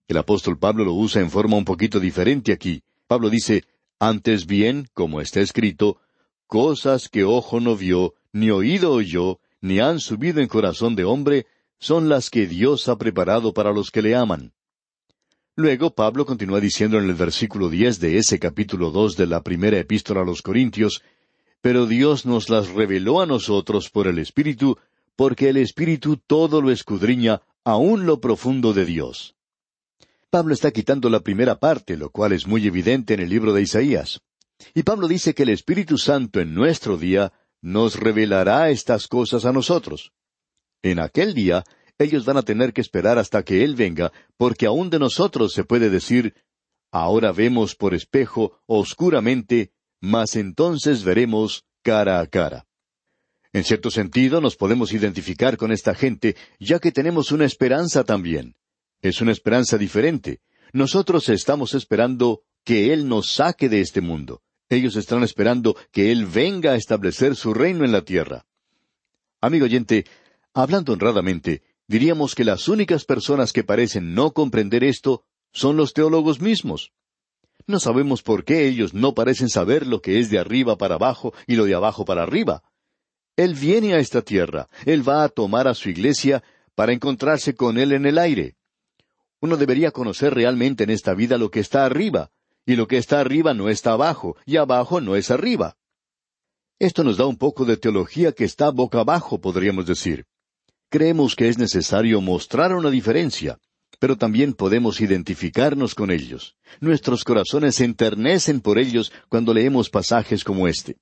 El 0.08 0.18
apóstol 0.18 0.58
Pablo 0.58 0.84
lo 0.84 0.92
usa 0.92 1.20
en 1.20 1.30
forma 1.30 1.56
un 1.56 1.64
poquito 1.64 1.98
diferente 1.98 2.52
aquí. 2.52 2.82
Pablo 3.06 3.28
dice, 3.28 3.64
Antes 3.98 4.46
bien, 4.46 4.86
como 4.92 5.20
está 5.20 5.40
escrito, 5.40 5.98
Cosas 6.46 7.08
que 7.08 7.24
ojo 7.24 7.60
no 7.60 7.76
vio, 7.76 8.14
ni 8.32 8.50
oído 8.50 8.92
oyó, 8.92 9.40
ni 9.60 9.80
han 9.80 9.98
subido 9.98 10.40
en 10.40 10.48
corazón 10.48 10.94
de 10.94 11.04
hombre, 11.04 11.46
son 11.78 12.08
las 12.08 12.30
que 12.30 12.46
Dios 12.46 12.88
ha 12.88 12.96
preparado 12.96 13.52
para 13.52 13.72
los 13.72 13.90
que 13.90 14.02
le 14.02 14.14
aman. 14.14 14.52
Luego 15.56 15.94
Pablo 15.94 16.24
continúa 16.24 16.60
diciendo 16.60 16.98
en 16.98 17.04
el 17.06 17.14
versículo 17.14 17.70
diez 17.70 17.98
de 17.98 18.18
ese 18.18 18.38
capítulo 18.38 18.90
dos 18.90 19.16
de 19.16 19.26
la 19.26 19.42
primera 19.42 19.78
epístola 19.78 20.20
a 20.20 20.24
los 20.24 20.42
Corintios, 20.42 21.02
Pero 21.62 21.86
Dios 21.86 22.26
nos 22.26 22.48
las 22.48 22.68
reveló 22.68 23.20
a 23.20 23.26
nosotros 23.26 23.90
por 23.90 24.06
el 24.06 24.18
Espíritu, 24.18 24.78
porque 25.16 25.48
el 25.48 25.56
Espíritu 25.56 26.18
todo 26.18 26.60
lo 26.60 26.70
escudriña, 26.70 27.40
aun 27.64 28.06
lo 28.06 28.20
profundo 28.20 28.72
de 28.72 28.84
Dios. 28.84 29.34
Pablo 30.30 30.54
está 30.54 30.70
quitando 30.70 31.08
la 31.08 31.20
primera 31.20 31.58
parte, 31.58 31.96
lo 31.96 32.10
cual 32.10 32.32
es 32.32 32.46
muy 32.46 32.66
evidente 32.66 33.14
en 33.14 33.20
el 33.20 33.30
libro 33.30 33.52
de 33.52 33.62
Isaías. 33.62 34.20
Y 34.74 34.82
Pablo 34.82 35.08
dice 35.08 35.34
que 35.34 35.42
el 35.42 35.50
Espíritu 35.50 35.98
Santo 35.98 36.40
en 36.40 36.54
nuestro 36.54 36.96
día 36.96 37.32
nos 37.60 37.96
revelará 37.96 38.70
estas 38.70 39.08
cosas 39.08 39.44
a 39.44 39.52
nosotros. 39.52 40.12
En 40.82 40.98
aquel 40.98 41.34
día, 41.34 41.64
ellos 41.98 42.24
van 42.24 42.36
a 42.36 42.42
tener 42.42 42.72
que 42.72 42.80
esperar 42.80 43.18
hasta 43.18 43.42
que 43.42 43.64
Él 43.64 43.74
venga, 43.74 44.12
porque 44.36 44.66
aún 44.66 44.90
de 44.90 44.98
nosotros 44.98 45.52
se 45.52 45.64
puede 45.64 45.90
decir, 45.90 46.34
ahora 46.90 47.32
vemos 47.32 47.74
por 47.74 47.94
espejo 47.94 48.60
oscuramente, 48.66 49.72
mas 50.00 50.36
entonces 50.36 51.04
veremos 51.04 51.64
cara 51.82 52.20
a 52.20 52.26
cara. 52.26 52.66
En 53.52 53.64
cierto 53.64 53.90
sentido 53.90 54.40
nos 54.40 54.56
podemos 54.56 54.92
identificar 54.92 55.56
con 55.56 55.72
esta 55.72 55.94
gente, 55.94 56.36
ya 56.60 56.78
que 56.78 56.92
tenemos 56.92 57.32
una 57.32 57.46
esperanza 57.46 58.04
también. 58.04 58.54
Es 59.00 59.20
una 59.20 59.32
esperanza 59.32 59.78
diferente. 59.78 60.40
Nosotros 60.72 61.28
estamos 61.30 61.74
esperando 61.74 62.42
que 62.64 62.92
Él 62.92 63.08
nos 63.08 63.30
saque 63.30 63.68
de 63.68 63.80
este 63.80 64.00
mundo. 64.00 64.42
Ellos 64.68 64.96
están 64.96 65.22
esperando 65.22 65.76
que 65.92 66.10
Él 66.10 66.26
venga 66.26 66.72
a 66.72 66.76
establecer 66.76 67.36
su 67.36 67.54
reino 67.54 67.84
en 67.84 67.92
la 67.92 68.02
tierra. 68.02 68.46
Amigo 69.40 69.64
oyente, 69.64 70.06
hablando 70.54 70.92
honradamente, 70.92 71.62
diríamos 71.86 72.34
que 72.34 72.44
las 72.44 72.68
únicas 72.68 73.04
personas 73.04 73.52
que 73.52 73.62
parecen 73.62 74.14
no 74.14 74.32
comprender 74.32 74.82
esto 74.82 75.24
son 75.52 75.76
los 75.76 75.92
teólogos 75.92 76.40
mismos. 76.40 76.92
No 77.68 77.80
sabemos 77.80 78.22
por 78.22 78.44
qué 78.44 78.66
ellos 78.66 78.92
no 78.92 79.14
parecen 79.14 79.48
saber 79.48 79.86
lo 79.86 80.02
que 80.02 80.18
es 80.18 80.30
de 80.30 80.38
arriba 80.38 80.76
para 80.76 80.96
abajo 80.96 81.32
y 81.46 81.56
lo 81.56 81.64
de 81.64 81.74
abajo 81.74 82.04
para 82.04 82.22
arriba. 82.22 82.62
Él 83.36 83.54
viene 83.54 83.94
a 83.94 83.98
esta 83.98 84.22
tierra, 84.22 84.68
Él 84.84 85.08
va 85.08 85.22
a 85.22 85.28
tomar 85.28 85.68
a 85.68 85.74
su 85.74 85.90
iglesia 85.90 86.42
para 86.74 86.92
encontrarse 86.92 87.54
con 87.54 87.78
Él 87.78 87.92
en 87.92 88.06
el 88.06 88.18
aire. 88.18 88.56
Uno 89.40 89.56
debería 89.56 89.90
conocer 89.90 90.34
realmente 90.34 90.84
en 90.84 90.90
esta 90.90 91.14
vida 91.14 91.38
lo 91.38 91.50
que 91.50 91.60
está 91.60 91.84
arriba, 91.84 92.30
y 92.66 92.76
lo 92.76 92.88
que 92.88 92.98
está 92.98 93.20
arriba 93.20 93.54
no 93.54 93.68
está 93.68 93.92
abajo, 93.92 94.36
y 94.44 94.56
abajo 94.56 95.00
no 95.00 95.16
es 95.16 95.30
arriba. 95.30 95.76
Esto 96.78 97.04
nos 97.04 97.16
da 97.16 97.24
un 97.24 97.38
poco 97.38 97.64
de 97.64 97.76
teología 97.76 98.32
que 98.32 98.44
está 98.44 98.70
boca 98.70 99.00
abajo, 99.00 99.40
podríamos 99.40 99.86
decir. 99.86 100.26
Creemos 100.90 101.34
que 101.34 101.48
es 101.48 101.58
necesario 101.58 102.20
mostrar 102.20 102.74
una 102.74 102.90
diferencia, 102.90 103.58
pero 103.98 104.16
también 104.16 104.52
podemos 104.52 105.00
identificarnos 105.00 105.94
con 105.94 106.10
ellos. 106.10 106.56
Nuestros 106.80 107.24
corazones 107.24 107.76
se 107.76 107.84
enternecen 107.84 108.60
por 108.60 108.78
ellos 108.78 109.12
cuando 109.28 109.54
leemos 109.54 109.88
pasajes 109.88 110.44
como 110.44 110.68
este. 110.68 110.96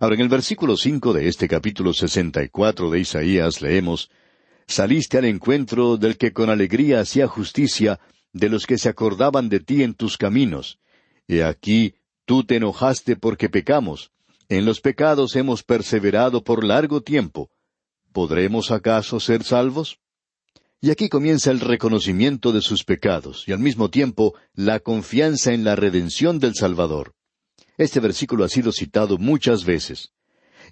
Ahora, 0.00 0.16
en 0.16 0.22
el 0.22 0.28
versículo 0.28 0.76
cinco 0.76 1.12
de 1.12 1.28
este 1.28 1.48
capítulo 1.48 1.94
sesenta 1.94 2.42
y 2.42 2.48
cuatro 2.48 2.90
de 2.90 3.00
Isaías 3.00 3.62
leemos 3.62 4.10
Saliste 4.66 5.18
al 5.18 5.26
encuentro 5.26 5.98
del 5.98 6.16
que 6.16 6.32
con 6.32 6.48
alegría 6.48 7.00
hacía 7.00 7.28
justicia 7.28 8.00
de 8.34 8.50
los 8.50 8.66
que 8.66 8.76
se 8.76 8.90
acordaban 8.90 9.48
de 9.48 9.60
ti 9.60 9.82
en 9.82 9.94
tus 9.94 10.18
caminos. 10.18 10.78
He 11.26 11.42
aquí, 11.42 11.94
tú 12.26 12.44
te 12.44 12.56
enojaste 12.56 13.16
porque 13.16 13.48
pecamos. 13.48 14.10
En 14.48 14.66
los 14.66 14.80
pecados 14.80 15.36
hemos 15.36 15.62
perseverado 15.62 16.44
por 16.44 16.64
largo 16.64 17.00
tiempo. 17.00 17.50
¿Podremos 18.12 18.70
acaso 18.70 19.20
ser 19.20 19.44
salvos? 19.44 19.98
Y 20.80 20.90
aquí 20.90 21.08
comienza 21.08 21.50
el 21.50 21.60
reconocimiento 21.60 22.52
de 22.52 22.60
sus 22.60 22.84
pecados 22.84 23.48
y 23.48 23.52
al 23.52 23.60
mismo 23.60 23.88
tiempo 23.88 24.34
la 24.52 24.80
confianza 24.80 25.54
en 25.54 25.64
la 25.64 25.76
redención 25.76 26.38
del 26.38 26.54
Salvador. 26.54 27.14
Este 27.78 28.00
versículo 28.00 28.44
ha 28.44 28.48
sido 28.48 28.70
citado 28.72 29.16
muchas 29.16 29.64
veces. 29.64 30.12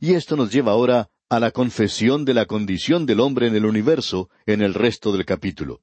Y 0.01 0.15
esto 0.15 0.37
nos 0.37 0.53
lleva 0.53 0.73
ahora 0.73 1.11
a 1.29 1.41
la 1.41 1.53
confesión 1.53 2.25
de 2.25 2.35
la 2.35 2.45
condición 2.45 3.07
del 3.07 3.21
hombre 3.21 3.47
en 3.47 3.55
el 3.55 3.65
universo 3.65 4.29
en 4.47 4.61
el 4.61 4.75
resto 4.75 5.13
del 5.13 5.25
capítulo. 5.25 5.81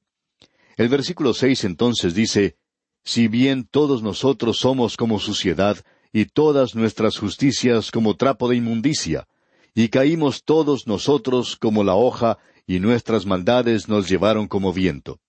El 0.80 0.88
versículo 0.88 1.34
seis 1.34 1.64
entonces 1.64 2.14
dice, 2.14 2.56
Si 3.04 3.28
bien 3.28 3.68
todos 3.70 4.02
nosotros 4.02 4.60
somos 4.60 4.96
como 4.96 5.18
suciedad, 5.18 5.76
y 6.10 6.24
todas 6.24 6.74
nuestras 6.74 7.18
justicias 7.18 7.90
como 7.90 8.16
trapo 8.16 8.48
de 8.48 8.56
inmundicia, 8.56 9.28
y 9.74 9.90
caímos 9.90 10.42
todos 10.42 10.86
nosotros 10.86 11.56
como 11.56 11.84
la 11.84 11.96
hoja, 11.96 12.38
y 12.66 12.80
nuestras 12.80 13.26
maldades 13.26 13.90
nos 13.90 14.08
llevaron 14.08 14.48
como 14.48 14.72
viento. 14.72 15.20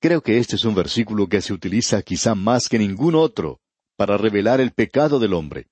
Creo 0.00 0.20
que 0.20 0.36
este 0.36 0.56
es 0.56 0.66
un 0.66 0.74
versículo 0.74 1.28
que 1.28 1.40
se 1.40 1.54
utiliza 1.54 2.02
quizá 2.02 2.34
más 2.34 2.68
que 2.68 2.78
ningún 2.78 3.14
otro 3.14 3.62
para 3.96 4.18
revelar 4.18 4.60
el 4.60 4.72
pecado 4.72 5.18
del 5.18 5.32
hombre. 5.32 5.68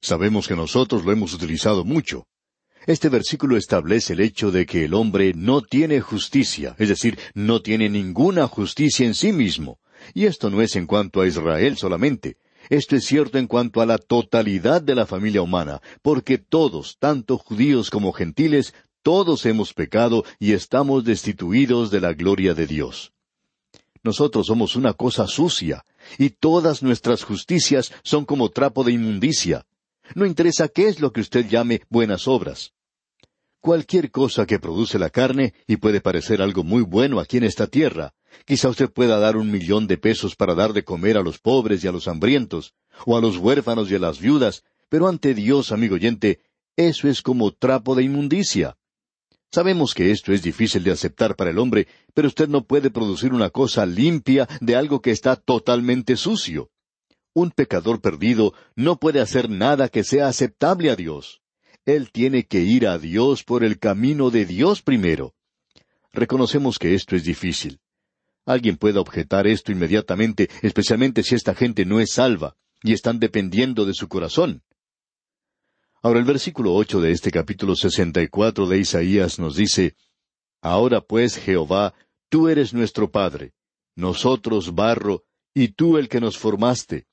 Sabemos 0.00 0.46
que 0.46 0.54
nosotros 0.54 1.04
lo 1.04 1.10
hemos 1.10 1.34
utilizado 1.34 1.84
mucho. 1.84 2.28
Este 2.86 3.08
versículo 3.08 3.56
establece 3.56 4.12
el 4.12 4.20
hecho 4.20 4.52
de 4.52 4.64
que 4.64 4.84
el 4.84 4.94
hombre 4.94 5.32
no 5.34 5.60
tiene 5.60 6.00
justicia, 6.00 6.76
es 6.78 6.88
decir, 6.88 7.18
no 7.34 7.60
tiene 7.60 7.88
ninguna 7.88 8.46
justicia 8.46 9.04
en 9.04 9.14
sí 9.14 9.32
mismo. 9.32 9.80
Y 10.14 10.26
esto 10.26 10.50
no 10.50 10.62
es 10.62 10.76
en 10.76 10.86
cuanto 10.86 11.20
a 11.20 11.26
Israel 11.26 11.76
solamente. 11.76 12.36
Esto 12.70 12.94
es 12.94 13.04
cierto 13.04 13.38
en 13.38 13.48
cuanto 13.48 13.80
a 13.80 13.86
la 13.86 13.98
totalidad 13.98 14.82
de 14.82 14.94
la 14.94 15.04
familia 15.04 15.42
humana, 15.42 15.80
porque 16.00 16.38
todos, 16.38 16.96
tanto 17.00 17.38
judíos 17.38 17.90
como 17.90 18.12
gentiles, 18.12 18.72
todos 19.02 19.46
hemos 19.46 19.74
pecado 19.74 20.24
y 20.38 20.52
estamos 20.52 21.02
destituidos 21.02 21.90
de 21.90 22.00
la 22.00 22.12
gloria 22.12 22.54
de 22.54 22.68
Dios. 22.68 23.12
Nosotros 24.04 24.46
somos 24.46 24.76
una 24.76 24.92
cosa 24.92 25.26
sucia, 25.26 25.84
y 26.18 26.30
todas 26.30 26.84
nuestras 26.84 27.24
justicias 27.24 27.92
son 28.04 28.24
como 28.24 28.50
trapo 28.50 28.84
de 28.84 28.92
inmundicia. 28.92 29.66
No 30.14 30.24
interesa 30.24 30.68
qué 30.68 30.86
es 30.86 31.00
lo 31.00 31.12
que 31.12 31.20
usted 31.20 31.48
llame 31.48 31.82
buenas 31.90 32.28
obras 32.28 32.75
cualquier 33.66 34.12
cosa 34.12 34.46
que 34.46 34.60
produce 34.60 34.96
la 34.96 35.10
carne 35.10 35.52
y 35.66 35.78
puede 35.78 36.00
parecer 36.00 36.40
algo 36.40 36.62
muy 36.62 36.82
bueno 36.82 37.18
aquí 37.18 37.38
en 37.38 37.42
esta 37.42 37.66
tierra. 37.66 38.14
Quizá 38.44 38.68
usted 38.68 38.92
pueda 38.92 39.18
dar 39.18 39.36
un 39.36 39.50
millón 39.50 39.88
de 39.88 39.98
pesos 39.98 40.36
para 40.36 40.54
dar 40.54 40.72
de 40.72 40.84
comer 40.84 41.16
a 41.16 41.20
los 41.20 41.40
pobres 41.40 41.82
y 41.82 41.88
a 41.88 41.90
los 41.90 42.06
hambrientos, 42.06 42.74
o 43.06 43.16
a 43.16 43.20
los 43.20 43.38
huérfanos 43.38 43.90
y 43.90 43.96
a 43.96 43.98
las 43.98 44.20
viudas, 44.20 44.62
pero 44.88 45.08
ante 45.08 45.34
Dios, 45.34 45.72
amigo 45.72 45.96
oyente, 45.96 46.38
eso 46.76 47.08
es 47.08 47.22
como 47.22 47.50
trapo 47.50 47.96
de 47.96 48.04
inmundicia. 48.04 48.76
Sabemos 49.50 49.94
que 49.94 50.12
esto 50.12 50.32
es 50.32 50.44
difícil 50.44 50.84
de 50.84 50.92
aceptar 50.92 51.34
para 51.34 51.50
el 51.50 51.58
hombre, 51.58 51.88
pero 52.14 52.28
usted 52.28 52.46
no 52.46 52.62
puede 52.62 52.90
producir 52.90 53.34
una 53.34 53.50
cosa 53.50 53.84
limpia 53.84 54.46
de 54.60 54.76
algo 54.76 55.02
que 55.02 55.10
está 55.10 55.34
totalmente 55.34 56.14
sucio. 56.14 56.70
Un 57.34 57.50
pecador 57.50 58.00
perdido 58.00 58.54
no 58.76 58.94
puede 59.00 59.20
hacer 59.20 59.50
nada 59.50 59.88
que 59.88 60.04
sea 60.04 60.28
aceptable 60.28 60.88
a 60.88 60.94
Dios. 60.94 61.42
Él 61.86 62.10
tiene 62.10 62.46
que 62.46 62.60
ir 62.60 62.88
a 62.88 62.98
Dios 62.98 63.44
por 63.44 63.62
el 63.62 63.78
camino 63.78 64.30
de 64.30 64.44
Dios 64.44 64.82
primero. 64.82 65.34
Reconocemos 66.12 66.80
que 66.80 66.94
esto 66.94 67.14
es 67.14 67.22
difícil. 67.22 67.78
Alguien 68.44 68.76
puede 68.76 68.98
objetar 68.98 69.46
esto 69.46 69.70
inmediatamente, 69.70 70.50
especialmente 70.62 71.22
si 71.22 71.36
esta 71.36 71.54
gente 71.54 71.84
no 71.84 72.00
es 72.00 72.12
salva 72.12 72.56
y 72.82 72.92
están 72.92 73.20
dependiendo 73.20 73.84
de 73.84 73.94
su 73.94 74.08
corazón. 74.08 74.62
Ahora 76.02 76.18
el 76.18 76.24
versículo 76.24 76.74
ocho 76.74 77.00
de 77.00 77.12
este 77.12 77.30
capítulo 77.30 77.76
sesenta 77.76 78.20
y 78.20 78.28
cuatro 78.28 78.66
de 78.66 78.78
Isaías 78.78 79.38
nos 79.38 79.54
dice 79.56 79.94
Ahora 80.60 81.00
pues, 81.00 81.36
Jehová, 81.36 81.94
tú 82.28 82.48
eres 82.48 82.74
nuestro 82.74 83.12
Padre, 83.12 83.52
nosotros 83.94 84.74
barro, 84.74 85.24
y 85.54 85.68
tú 85.68 85.98
el 85.98 86.08
que 86.08 86.20
nos 86.20 86.36
formaste. 86.36 87.06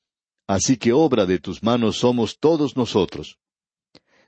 Así 0.48 0.78
que 0.78 0.94
obra 0.94 1.28
de 1.28 1.38
tus 1.38 1.62
manos 1.62 1.98
somos 1.98 2.40
todos 2.40 2.76
nosotros. 2.76 3.38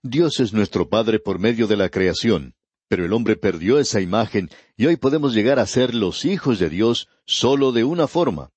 Dios 0.07 0.39
es 0.39 0.53
nuestro 0.53 0.87
Padre 0.87 1.17
por 1.17 1.39
medio 1.39 1.65
de 1.65 1.75
la 1.75 1.89
creación, 1.89 2.53
pero 2.87 3.05
el 3.05 3.11
hombre 3.11 3.37
perdió 3.37 3.79
esa 3.79 4.01
imagen 4.01 4.51
y 4.77 4.85
hoy 4.85 4.97
podemos 4.97 5.33
llegar 5.33 5.57
a 5.57 5.65
ser 5.65 5.95
los 5.95 6.25
hijos 6.25 6.59
de 6.59 6.69
Dios 6.69 7.09
solo 7.25 7.71
de 7.71 7.85
una 7.85 8.07
forma, 8.07 8.51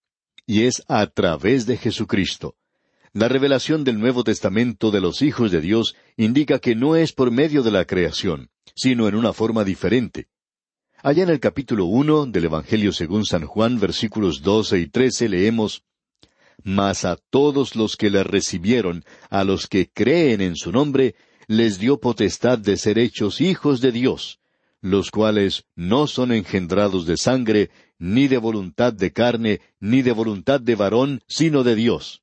y 0.46 0.64
es 0.64 0.82
a 0.88 1.06
través 1.06 1.64
de 1.64 1.78
Jesucristo. 1.78 2.56
La 3.14 3.28
revelación 3.28 3.82
del 3.82 3.98
Nuevo 3.98 4.24
Testamento 4.24 4.90
de 4.90 5.00
los 5.00 5.22
hijos 5.22 5.50
de 5.50 5.62
Dios 5.62 5.96
indica 6.18 6.58
que 6.58 6.74
no 6.74 6.96
es 6.96 7.14
por 7.14 7.30
medio 7.30 7.62
de 7.62 7.70
la 7.70 7.86
creación, 7.86 8.50
sino 8.74 9.08
en 9.08 9.14
una 9.14 9.32
forma 9.32 9.64
diferente. 9.64 10.26
Allá 11.02 11.22
en 11.22 11.30
el 11.30 11.40
capítulo 11.40 11.86
uno 11.86 12.26
del 12.26 12.44
Evangelio 12.44 12.92
según 12.92 13.24
San 13.24 13.46
Juan, 13.46 13.80
versículos 13.80 14.42
doce 14.42 14.80
y 14.80 14.88
trece, 14.88 15.30
leemos 15.30 15.82
Mas 16.62 17.06
a 17.06 17.16
todos 17.30 17.76
los 17.76 17.96
que 17.96 18.10
le 18.10 18.22
recibieron, 18.22 19.04
a 19.30 19.44
los 19.44 19.66
que 19.66 19.88
creen 19.88 20.40
en 20.40 20.56
su 20.56 20.72
nombre, 20.72 21.14
les 21.48 21.78
dio 21.78 21.98
potestad 21.98 22.58
de 22.58 22.76
ser 22.76 22.98
hechos 22.98 23.40
hijos 23.40 23.80
de 23.80 23.90
Dios, 23.90 24.38
los 24.82 25.10
cuales 25.10 25.64
no 25.74 26.06
son 26.06 26.30
engendrados 26.30 27.06
de 27.06 27.16
sangre, 27.16 27.70
ni 27.98 28.28
de 28.28 28.36
voluntad 28.36 28.92
de 28.92 29.12
carne, 29.12 29.60
ni 29.80 30.02
de 30.02 30.12
voluntad 30.12 30.60
de 30.60 30.74
varón, 30.74 31.22
sino 31.26 31.64
de 31.64 31.74
Dios. 31.74 32.22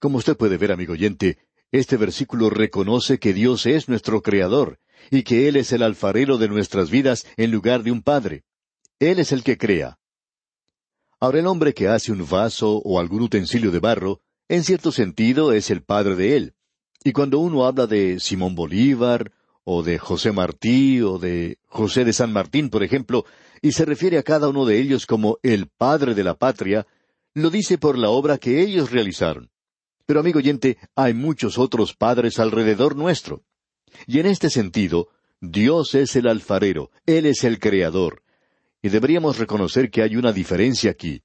Como 0.00 0.18
usted 0.18 0.36
puede 0.36 0.56
ver, 0.56 0.72
amigo 0.72 0.94
oyente, 0.94 1.38
este 1.70 1.98
versículo 1.98 2.50
reconoce 2.50 3.18
que 3.18 3.34
Dios 3.34 3.66
es 3.66 3.88
nuestro 3.88 4.22
Creador, 4.22 4.80
y 5.10 5.22
que 5.22 5.46
Él 5.46 5.56
es 5.56 5.72
el 5.72 5.82
alfarero 5.82 6.38
de 6.38 6.48
nuestras 6.48 6.90
vidas 6.90 7.26
en 7.36 7.50
lugar 7.50 7.82
de 7.82 7.92
un 7.92 8.02
Padre. 8.02 8.44
Él 8.98 9.18
es 9.18 9.32
el 9.32 9.42
que 9.42 9.58
crea. 9.58 9.98
Ahora 11.20 11.40
el 11.40 11.46
hombre 11.46 11.74
que 11.74 11.88
hace 11.88 12.10
un 12.10 12.26
vaso 12.26 12.78
o 12.84 12.98
algún 12.98 13.22
utensilio 13.22 13.70
de 13.70 13.80
barro, 13.80 14.22
en 14.48 14.64
cierto 14.64 14.92
sentido 14.92 15.52
es 15.52 15.70
el 15.70 15.82
padre 15.82 16.16
de 16.16 16.36
él. 16.36 16.54
Y 17.04 17.12
cuando 17.12 17.38
uno 17.38 17.66
habla 17.66 17.86
de 17.86 18.18
Simón 18.18 18.54
Bolívar, 18.54 19.30
o 19.62 19.82
de 19.82 19.98
José 19.98 20.32
Martí, 20.32 21.02
o 21.02 21.18
de 21.18 21.58
José 21.66 22.04
de 22.04 22.14
San 22.14 22.32
Martín, 22.32 22.70
por 22.70 22.82
ejemplo, 22.82 23.26
y 23.60 23.72
se 23.72 23.84
refiere 23.84 24.16
a 24.16 24.22
cada 24.22 24.48
uno 24.48 24.64
de 24.64 24.78
ellos 24.78 25.04
como 25.04 25.38
el 25.42 25.68
padre 25.68 26.14
de 26.14 26.24
la 26.24 26.34
patria, 26.34 26.86
lo 27.34 27.50
dice 27.50 27.76
por 27.76 27.98
la 27.98 28.08
obra 28.08 28.38
que 28.38 28.62
ellos 28.62 28.90
realizaron. 28.90 29.50
Pero 30.06 30.20
amigo 30.20 30.38
oyente, 30.38 30.78
hay 30.94 31.12
muchos 31.12 31.58
otros 31.58 31.94
padres 31.94 32.38
alrededor 32.38 32.96
nuestro. 32.96 33.42
Y 34.06 34.18
en 34.20 34.26
este 34.26 34.48
sentido, 34.48 35.08
Dios 35.42 35.94
es 35.94 36.16
el 36.16 36.26
alfarero, 36.26 36.90
Él 37.04 37.26
es 37.26 37.44
el 37.44 37.58
creador. 37.58 38.22
Y 38.80 38.88
deberíamos 38.88 39.38
reconocer 39.38 39.90
que 39.90 40.02
hay 40.02 40.16
una 40.16 40.32
diferencia 40.32 40.90
aquí. 40.90 41.22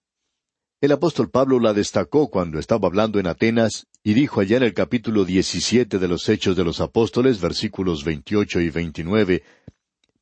El 0.81 0.93
apóstol 0.93 1.29
Pablo 1.29 1.59
la 1.59 1.73
destacó 1.73 2.29
cuando 2.29 2.57
estaba 2.57 2.87
hablando 2.87 3.19
en 3.19 3.27
Atenas 3.27 3.87
y 4.01 4.13
dijo 4.13 4.39
allá 4.39 4.55
en 4.55 4.63
el 4.63 4.73
capítulo 4.73 5.25
17 5.25 5.99
de 5.99 6.07
los 6.07 6.29
Hechos 6.29 6.55
de 6.55 6.63
los 6.63 6.79
Apóstoles, 6.79 7.41
versículos 7.41 8.05
28 8.05 8.61
y 8.61 8.69
29, 8.69 9.43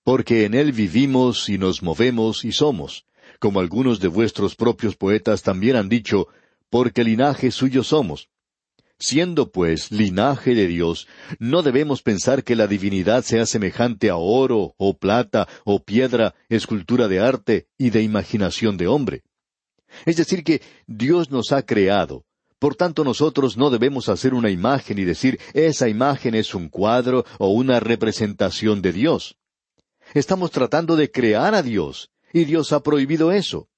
Porque 0.02 0.46
en 0.46 0.56
Él 0.56 0.72
vivimos 0.72 1.48
y 1.48 1.60
nos 1.60 1.84
movemos 1.84 2.44
y 2.44 2.54
somos, 2.54 3.06
como 3.38 3.60
algunos 3.60 4.00
de 4.00 4.08
vuestros 4.08 4.56
propios 4.56 4.96
poetas 4.96 5.44
también 5.44 5.76
han 5.76 5.90
dicho, 5.90 6.28
porque 6.72 7.04
linaje 7.04 7.52
suyo 7.52 7.84
somos. 7.84 8.30
Siendo 8.98 9.52
pues 9.52 9.92
linaje 9.92 10.56
de 10.56 10.66
Dios, 10.66 11.08
no 11.38 11.62
debemos 11.62 12.02
pensar 12.02 12.44
que 12.44 12.56
la 12.56 12.66
divinidad 12.66 13.24
sea 13.24 13.46
semejante 13.46 14.10
a 14.10 14.16
oro, 14.16 14.74
o 14.78 14.98
plata, 14.98 15.48
o 15.66 15.84
piedra, 15.84 16.34
escultura 16.50 17.08
de 17.08 17.20
arte 17.20 17.68
y 17.78 17.92
de 17.92 18.02
imaginación 18.02 18.76
de 18.78 18.88
hombre. 18.88 19.24
Es 20.06 20.18
decir, 20.18 20.44
que 20.44 20.62
Dios 20.86 21.32
nos 21.32 21.52
ha 21.52 21.62
creado. 21.64 22.24
Por 22.60 22.76
tanto, 22.76 23.04
nosotros 23.04 23.56
no 23.56 23.70
debemos 23.70 24.10
hacer 24.10 24.34
una 24.34 24.50
imagen 24.50 24.98
y 24.98 25.04
decir, 25.04 25.40
esa 25.54 25.90
imagen 25.90 26.34
es 26.34 26.56
un 26.56 26.70
cuadro 26.70 27.24
o 27.38 27.50
una 27.50 27.80
representación 27.80 28.82
de 28.82 28.94
Dios. 28.94 29.38
Estamos 30.14 30.52
tratando 30.52 30.96
de 30.96 31.12
crear 31.12 31.54
a 31.54 31.62
Dios, 31.62 32.10
y 32.34 32.46
Dios 32.46 32.72
ha 32.72 32.82
prohibido 32.82 33.32
eso. 33.32 33.70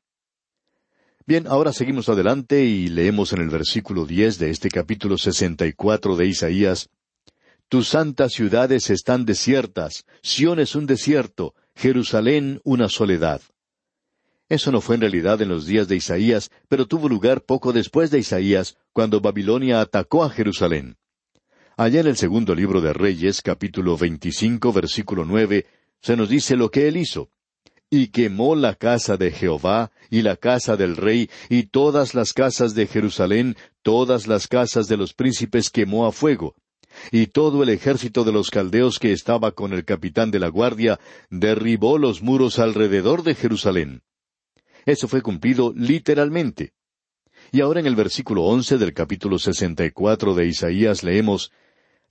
Bien, 1.26 1.46
ahora 1.48 1.74
seguimos 1.74 2.10
adelante 2.10 2.64
y 2.66 2.88
leemos 2.88 3.34
en 3.34 3.42
el 3.42 3.50
versículo 3.50 4.06
diez 4.06 4.40
de 4.40 4.50
este 4.50 4.70
capítulo 4.70 5.18
sesenta 5.18 5.68
y 5.68 5.74
cuatro 5.74 6.16
de 6.16 6.26
Isaías 6.26 6.90
Tus 7.68 7.90
santas 7.90 8.34
ciudades 8.34 8.90
están 8.90 9.26
desiertas, 9.26 10.06
Sión 10.24 10.60
es 10.60 10.74
un 10.76 10.88
desierto, 10.88 11.54
Jerusalén 11.76 12.62
una 12.64 12.90
soledad. 12.90 13.42
Eso 14.50 14.72
no 14.72 14.82
fue 14.82 14.96
en 14.96 15.02
realidad 15.02 15.40
en 15.44 15.50
los 15.50 15.68
días 15.68 15.88
de 15.88 15.96
Isaías, 15.96 16.50
pero 16.68 16.88
tuvo 16.88 17.08
lugar 17.08 17.42
poco 17.42 17.72
después 17.72 18.10
de 18.10 18.18
Isaías, 18.18 18.78
cuando 18.94 19.22
Babilonia 19.22 19.80
atacó 19.80 20.24
a 20.24 20.32
Jerusalén. 20.32 20.98
Allá 21.78 22.02
en 22.02 22.08
el 22.08 22.18
segundo 22.18 22.56
libro 22.56 22.82
de 22.82 22.92
Reyes, 22.92 23.44
capítulo 23.44 23.96
veinticinco, 23.96 24.74
versículo 24.74 25.24
nueve, 25.24 25.68
se 26.02 26.18
nos 26.18 26.30
dice 26.30 26.56
lo 26.56 26.72
que 26.72 26.88
él 26.88 26.98
hizo. 26.98 27.30
Y 27.92 28.08
quemó 28.08 28.56
la 28.56 28.74
casa 28.74 29.18
de 29.18 29.32
Jehová, 29.32 29.92
y 30.10 30.24
la 30.24 30.36
casa 30.36 30.76
del 30.76 30.98
rey, 30.98 31.30
y 31.48 31.64
todas 31.64 32.16
las 32.16 32.34
casas 32.34 32.74
de 32.74 32.88
Jerusalén, 32.88 33.56
todas 33.84 34.28
las 34.28 34.48
casas 34.48 34.88
de 34.88 34.98
los 34.98 35.14
príncipes 35.14 35.70
quemó 35.70 36.08
a 36.08 36.12
fuego. 36.12 36.56
Y 37.12 37.28
todo 37.28 37.62
el 37.62 37.70
ejército 37.70 38.24
de 38.24 38.32
los 38.32 38.50
caldeos 38.50 38.98
que 38.98 39.12
estaba 39.12 39.52
con 39.52 39.74
el 39.74 39.86
capitán 39.86 40.32
de 40.32 40.40
la 40.40 40.50
guardia 40.50 41.00
derribó 41.30 42.00
los 42.00 42.22
muros 42.24 42.58
alrededor 42.58 43.22
de 43.24 43.36
Jerusalén. 43.36 44.02
Eso 44.90 45.08
fue 45.08 45.22
cumplido 45.22 45.72
literalmente. 45.76 46.74
Y 47.52 47.62
ahora 47.62 47.80
en 47.80 47.86
el 47.86 47.96
versículo 47.96 48.46
once 48.46 48.80
del 48.80 48.92
capítulo 48.92 49.38
sesenta 49.38 49.86
y 49.86 49.92
cuatro 49.92 50.34
de 50.34 50.48
Isaías 50.48 51.04
leemos 51.04 51.52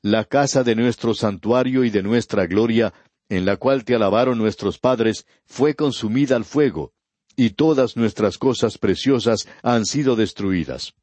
La 0.00 0.24
casa 0.24 0.62
de 0.62 0.76
nuestro 0.76 1.12
santuario 1.12 1.82
y 1.82 1.90
de 1.90 2.04
nuestra 2.04 2.46
gloria, 2.46 2.94
en 3.28 3.44
la 3.46 3.56
cual 3.56 3.84
te 3.84 3.96
alabaron 3.96 4.38
nuestros 4.38 4.78
padres, 4.78 5.26
fue 5.44 5.74
consumida 5.74 6.36
al 6.36 6.44
fuego, 6.44 6.92
y 7.34 7.50
todas 7.50 7.96
nuestras 7.96 8.38
cosas 8.38 8.78
preciosas 8.78 9.48
han 9.64 9.84
sido 9.84 10.14
destruidas. 10.14 10.94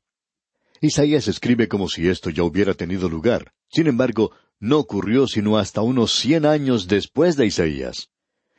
Isaías 0.79 1.27
escribe 1.27 1.67
como 1.67 1.89
si 1.89 2.07
esto 2.07 2.29
ya 2.29 2.43
hubiera 2.43 2.73
tenido 2.73 3.09
lugar. 3.09 3.51
Sin 3.67 3.87
embargo, 3.87 4.31
no 4.61 4.79
ocurrió 4.79 5.27
sino 5.27 5.57
hasta 5.57 5.81
unos 5.81 6.13
cien 6.13 6.45
años 6.45 6.87
después 6.87 7.35
de 7.35 7.47
Isaías. 7.47 8.07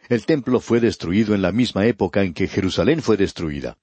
El 0.09 0.25
templo 0.25 0.61
fue 0.61 0.81
destruido 0.81 1.35
en 1.35 1.43
la 1.43 1.53
misma 1.53 1.87
época 1.87 2.23
en 2.23 2.33
que 2.33 2.47
Jerusalén 2.47 3.03
fue 3.03 3.17
destruida. 3.17 3.77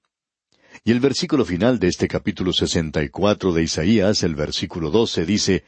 Y 0.86 0.92
el 0.92 1.00
versículo 1.00 1.46
final 1.46 1.80
de 1.80 1.88
este 1.88 2.08
capítulo 2.08 2.54
sesenta 2.54 3.04
y 3.04 3.10
cuatro 3.10 3.54
de 3.54 3.64
Isaías, 3.64 4.24
el 4.24 4.36
versículo 4.36 4.90
doce, 4.90 5.26
dice 5.26 5.64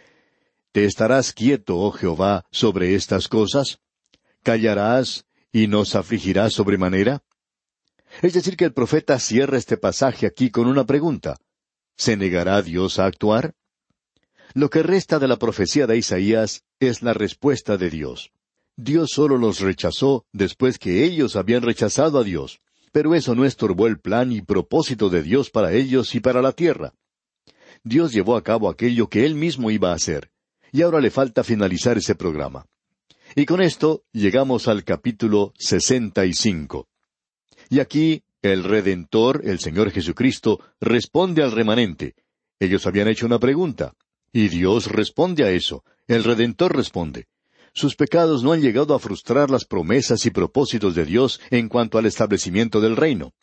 ¿Te 0.72 0.86
estarás 0.86 1.32
quieto, 1.32 1.78
oh 1.78 1.91
Jehová, 1.91 2.46
sobre 2.52 2.96
estas 2.96 3.28
cosas? 3.28 3.80
¿Callarás 4.44 5.26
y 5.52 5.68
nos 5.68 5.96
afligirás 5.96 6.54
sobremanera? 6.54 7.24
Es 8.22 8.34
decir, 8.34 8.58
que 8.58 8.65
el 8.65 8.74
profeta 8.74 9.20
cierra 9.20 9.58
este 9.58 9.78
pasaje 9.78 10.26
aquí 10.26 10.52
con 10.52 10.68
una 10.68 10.86
pregunta. 10.86 11.38
¿Se 11.98 12.18
negará 12.18 12.62
Dios 12.62 13.00
a 13.00 13.06
actuar? 13.06 13.54
Lo 14.54 14.70
que 14.70 14.84
resta 14.84 15.20
de 15.20 15.28
la 15.28 15.38
profecía 15.38 15.88
de 15.88 15.98
Isaías 15.98 16.63
es 16.80 17.02
la 17.02 17.13
respuesta 17.13 17.78
de 17.78 17.89
Dios. 17.89 18.32
Dios 18.78 19.12
solo 19.12 19.38
los 19.38 19.62
rechazó 19.62 20.26
después 20.34 20.78
que 20.78 21.06
ellos 21.06 21.36
habían 21.36 21.62
rechazado 21.62 22.20
a 22.20 22.24
Dios. 22.24 22.60
Pero 22.92 23.14
eso 23.14 23.36
no 23.36 23.46
estorbó 23.46 23.88
el 23.88 24.00
plan 24.00 24.32
y 24.32 24.42
propósito 24.42 25.10
de 25.10 25.22
Dios 25.22 25.50
para 25.50 25.74
ellos 25.74 26.16
y 26.16 26.22
para 26.22 26.42
la 26.42 26.54
tierra. 26.54 26.94
Dios 27.84 28.14
llevó 28.14 28.38
a 28.38 28.44
cabo 28.44 28.70
aquello 28.70 29.10
que 29.10 29.26
Él 29.26 29.36
mismo 29.36 29.70
iba 29.70 29.92
a 29.92 29.96
hacer, 29.96 30.32
y 30.72 30.82
ahora 30.82 31.02
le 31.02 31.12
falta 31.12 31.44
finalizar 31.44 31.98
ese 31.98 32.16
programa. 32.16 32.68
Y 33.36 33.46
con 33.46 33.62
esto 33.62 34.04
llegamos 34.14 34.70
al 34.70 34.86
capítulo 34.86 35.54
sesenta 35.58 36.26
y 36.26 36.34
cinco. 36.34 36.88
Y 37.70 37.80
aquí 37.80 38.24
el 38.42 38.64
Redentor, 38.64 39.42
el 39.44 39.60
Señor 39.60 39.92
Jesucristo, 39.92 40.62
responde 40.80 41.44
al 41.44 41.52
remanente. 41.52 42.16
Ellos 42.60 42.88
habían 42.88 43.10
hecho 43.10 43.26
una 43.26 43.40
pregunta, 43.40 43.94
y 44.32 44.48
Dios 44.48 44.88
responde 44.88 45.44
a 45.44 45.52
eso. 45.52 45.84
El 46.08 46.24
Redentor 46.24 46.76
responde 46.76 47.28
sus 47.76 47.98
pecados 47.98 48.42
no 48.42 48.54
han 48.54 48.62
llegado 48.62 48.96
a 48.96 49.00
frustrar 49.00 49.50
las 49.52 49.66
promesas 49.66 50.26
y 50.26 50.32
propósitos 50.32 50.96
de 50.96 51.06
Dios 51.06 51.42
en 51.52 51.68
cuanto 51.68 51.98
al 51.98 52.06
establecimiento 52.06 52.80
del 52.80 52.96
reino. 52.96 53.34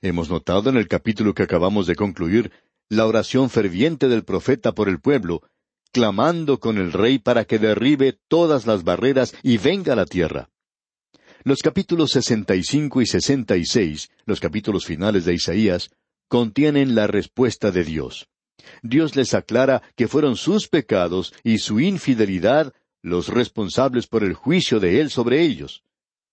Hemos 0.00 0.30
notado 0.30 0.70
en 0.70 0.76
el 0.76 0.86
capítulo 0.86 1.34
que 1.34 1.42
acabamos 1.42 1.88
de 1.88 1.96
concluir 1.96 2.52
la 2.88 3.06
oración 3.06 3.50
ferviente 3.50 4.08
del 4.08 4.24
profeta 4.24 4.72
por 4.72 4.88
el 4.88 5.00
pueblo, 5.00 5.42
clamando 5.92 6.60
con 6.60 6.78
el 6.78 6.92
rey 6.92 7.18
para 7.18 7.44
que 7.44 7.58
derribe 7.58 8.16
todas 8.28 8.66
las 8.66 8.84
barreras 8.84 9.34
y 9.42 9.58
venga 9.58 9.94
a 9.94 9.96
la 9.96 10.06
tierra. 10.06 10.48
Los 11.42 11.58
capítulos 11.58 12.12
65 12.12 13.02
y 13.02 13.06
66, 13.06 14.10
los 14.26 14.38
capítulos 14.38 14.86
finales 14.86 15.24
de 15.24 15.34
Isaías, 15.34 15.90
contienen 16.28 16.94
la 16.94 17.08
respuesta 17.08 17.72
de 17.72 17.82
Dios. 17.82 18.28
Dios 18.82 19.16
les 19.16 19.34
aclara 19.34 19.82
que 19.96 20.06
fueron 20.06 20.36
sus 20.36 20.68
pecados 20.68 21.34
y 21.42 21.58
su 21.58 21.80
infidelidad 21.80 22.72
los 23.06 23.28
responsables 23.28 24.08
por 24.08 24.24
el 24.24 24.34
juicio 24.34 24.80
de 24.80 25.00
Él 25.00 25.10
sobre 25.10 25.40
ellos. 25.42 25.84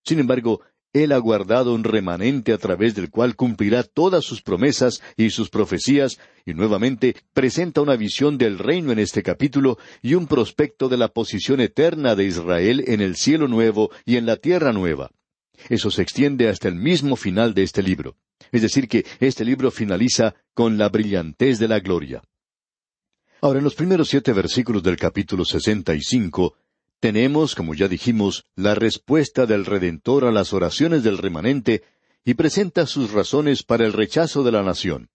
Sin 0.04 0.18
embargo, 0.18 0.60
Él 0.92 1.12
ha 1.12 1.18
guardado 1.18 1.72
un 1.72 1.84
remanente 1.84 2.52
a 2.52 2.58
través 2.58 2.96
del 2.96 3.10
cual 3.10 3.36
cumplirá 3.36 3.84
todas 3.84 4.24
sus 4.24 4.42
promesas 4.42 5.00
y 5.16 5.30
sus 5.30 5.50
profecías, 5.50 6.18
y 6.44 6.52
nuevamente 6.52 7.14
presenta 7.32 7.80
una 7.80 7.94
visión 7.94 8.38
del 8.38 8.58
reino 8.58 8.90
en 8.90 8.98
este 8.98 9.22
capítulo 9.22 9.78
y 10.02 10.14
un 10.14 10.26
prospecto 10.26 10.88
de 10.88 10.96
la 10.96 11.08
posición 11.08 11.60
eterna 11.60 12.16
de 12.16 12.24
Israel 12.24 12.82
en 12.88 13.00
el 13.00 13.14
cielo 13.14 13.46
nuevo 13.46 13.90
y 14.04 14.16
en 14.16 14.26
la 14.26 14.36
tierra 14.36 14.72
nueva. 14.72 15.12
Eso 15.68 15.92
se 15.92 16.02
extiende 16.02 16.48
hasta 16.48 16.66
el 16.66 16.74
mismo 16.74 17.14
final 17.14 17.54
de 17.54 17.62
este 17.62 17.84
libro. 17.84 18.16
Es 18.50 18.62
decir, 18.62 18.88
que 18.88 19.06
este 19.20 19.44
libro 19.44 19.70
finaliza 19.70 20.34
con 20.54 20.76
la 20.76 20.88
brillantez 20.88 21.60
de 21.60 21.68
la 21.68 21.78
gloria. 21.78 22.24
Ahora, 23.40 23.58
en 23.58 23.64
los 23.64 23.74
primeros 23.74 24.08
siete 24.08 24.32
versículos 24.32 24.82
del 24.82 24.96
capítulo 24.96 25.44
sesenta 25.44 25.94
y 25.94 26.00
cinco, 26.00 26.54
tenemos, 27.04 27.54
como 27.54 27.74
ya 27.74 27.86
dijimos, 27.86 28.46
la 28.56 28.74
respuesta 28.74 29.44
del 29.44 29.66
Redentor 29.66 30.24
a 30.24 30.32
las 30.32 30.54
oraciones 30.54 31.02
del 31.02 31.18
remanente 31.18 31.82
y 32.24 32.32
presenta 32.32 32.86
sus 32.86 33.12
razones 33.12 33.62
para 33.62 33.84
el 33.84 33.92
rechazo 33.92 34.42
de 34.42 34.50
la 34.50 34.62
nación. 34.62 35.10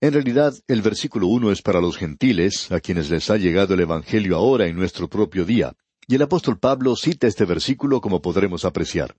En 0.00 0.14
realidad, 0.14 0.54
el 0.68 0.80
versículo 0.80 1.26
uno 1.26 1.52
es 1.52 1.60
para 1.60 1.82
los 1.82 1.98
gentiles, 1.98 2.72
a 2.72 2.80
quienes 2.80 3.10
les 3.10 3.28
ha 3.28 3.36
llegado 3.36 3.74
el 3.74 3.80
Evangelio 3.80 4.36
ahora 4.36 4.68
en 4.68 4.76
nuestro 4.76 5.06
propio 5.06 5.44
día, 5.44 5.74
y 6.08 6.14
el 6.14 6.22
apóstol 6.22 6.58
Pablo 6.58 6.96
cita 6.96 7.26
este 7.26 7.44
versículo 7.44 8.00
como 8.00 8.22
podremos 8.22 8.64
apreciar. 8.64 9.14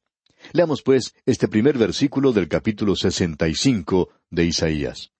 Leamos 0.51 0.81
pues 0.81 1.13
este 1.27 1.47
primer 1.47 1.77
versículo 1.77 2.33
del 2.33 2.47
capítulo 2.47 2.95
sesenta 2.95 3.47
y 3.47 3.53
cinco 3.53 4.09
de 4.31 4.45
Isaías. 4.45 5.11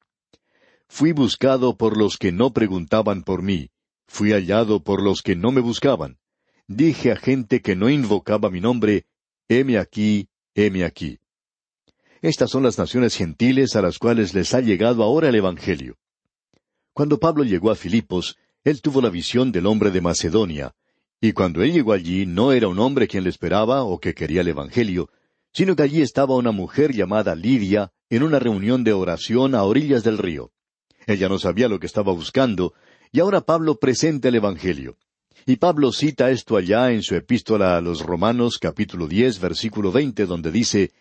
Fui 0.88 1.12
buscado 1.12 1.78
por 1.78 1.98
los 1.98 2.18
que 2.18 2.32
no 2.32 2.52
preguntaban 2.52 3.22
por 3.22 3.44
mí, 3.44 3.70
fui 4.08 4.32
hallado 4.32 4.84
por 4.84 5.04
los 5.04 5.22
que 5.22 5.36
no 5.36 5.52
me 5.52 5.62
buscaban 5.62 6.18
dije 6.68 7.12
a 7.12 7.16
gente 7.16 7.62
que 7.62 7.76
no 7.76 7.90
invocaba 7.90 8.50
mi 8.50 8.62
nombre, 8.62 9.06
heme 9.48 9.78
aquí, 9.78 10.30
heme 10.54 10.84
aquí. 10.84 11.20
Estas 12.22 12.50
son 12.50 12.64
las 12.64 12.78
naciones 12.78 13.16
gentiles 13.16 13.76
a 13.76 13.82
las 13.82 14.00
cuales 14.00 14.34
les 14.34 14.54
ha 14.54 14.62
llegado 14.62 15.04
ahora 15.04 15.30
el 15.30 15.36
Evangelio. 15.36 15.98
Cuando 16.94 17.20
Pablo 17.20 17.44
llegó 17.44 17.72
a 17.72 17.76
Filipos, 17.76 18.38
él 18.64 18.82
tuvo 18.82 19.02
la 19.02 19.10
visión 19.10 19.52
del 19.52 19.68
hombre 19.68 19.92
de 19.92 20.02
Macedonia, 20.02 20.74
y 21.22 21.34
cuando 21.34 21.62
él 21.62 21.72
llegó 21.72 21.94
allí 21.94 22.26
no 22.26 22.52
era 22.52 22.68
un 22.68 22.80
hombre 22.80 23.08
quien 23.08 23.24
le 23.24 23.30
esperaba 23.30 23.84
o 23.84 24.00
que 24.00 24.14
quería 24.14 24.42
el 24.42 24.48
Evangelio, 24.48 25.10
sino 25.54 25.76
que 25.76 25.84
allí 25.84 26.02
estaba 26.02 26.36
una 26.36 26.52
mujer 26.52 26.94
llamada 26.94 27.36
Lidia 27.36 27.92
en 28.10 28.24
una 28.24 28.40
reunión 28.40 28.84
de 28.84 28.94
oración 28.94 29.56
a 29.56 29.64
orillas 29.64 30.04
del 30.04 30.18
río. 30.18 30.52
Ella 31.08 31.30
no 31.30 31.38
sabía 31.38 31.70
lo 31.70 31.80
que 31.80 31.86
estaba 31.86 32.12
buscando, 32.14 32.74
Y 33.12 33.22
ahora 33.22 33.42
Pablo 33.42 33.80
presenta 33.80 34.28
el 34.28 34.36
Evangelio. 34.36 34.98
Y 35.48 35.58
Pablo 35.58 35.92
cita 35.92 36.32
esto 36.32 36.58
allá 36.58 36.92
en 36.92 37.04
su 37.04 37.14
epístola 37.14 37.78
a 37.78 37.82
los 37.82 38.02
Romanos 38.02 38.58
capítulo 38.58 39.08
diez 39.08 39.40
versículo 39.40 39.92
veinte 39.92 40.26
donde 40.26 40.52
dice, 40.52 40.92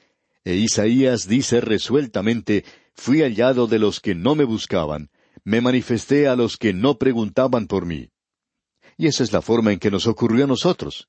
E 0.45 0.55
Isaías 0.57 1.27
dice 1.27 1.63
resueltamente, 1.63 2.63
Fui 2.93 3.23
hallado 3.23 3.67
de 3.67 3.79
los 3.79 4.01
que 4.01 4.15
no 4.15 4.35
me 4.35 4.45
buscaban, 4.45 5.09
me 5.45 5.63
manifesté 5.63 6.29
a 6.29 6.37
los 6.37 6.59
que 6.59 6.75
no 6.75 6.99
preguntaban 6.99 7.67
por 7.67 7.87
mí. 7.87 8.11
Y 8.99 9.07
esa 9.07 9.23
es 9.25 9.33
la 9.33 9.41
forma 9.41 9.73
en 9.73 9.79
que 9.79 9.91
nos 9.91 10.07
ocurrió 10.07 10.45
a 10.45 10.49
nosotros. 10.49 11.09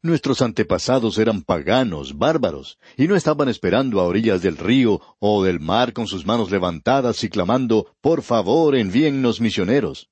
Nuestros 0.00 0.40
antepasados 0.40 1.18
eran 1.18 1.42
paganos, 1.42 2.16
bárbaros, 2.16 2.78
y 2.96 3.08
no 3.08 3.14
estaban 3.14 3.50
esperando 3.50 4.00
a 4.00 4.04
orillas 4.04 4.40
del 4.40 4.56
río 4.56 5.02
o 5.18 5.44
del 5.44 5.60
mar 5.60 5.92
con 5.92 6.06
sus 6.06 6.24
manos 6.24 6.50
levantadas 6.50 7.22
y 7.24 7.28
clamando, 7.28 7.94
Por 8.00 8.22
favor, 8.22 8.74
envíennos 8.74 9.38
misioneros. 9.38 10.08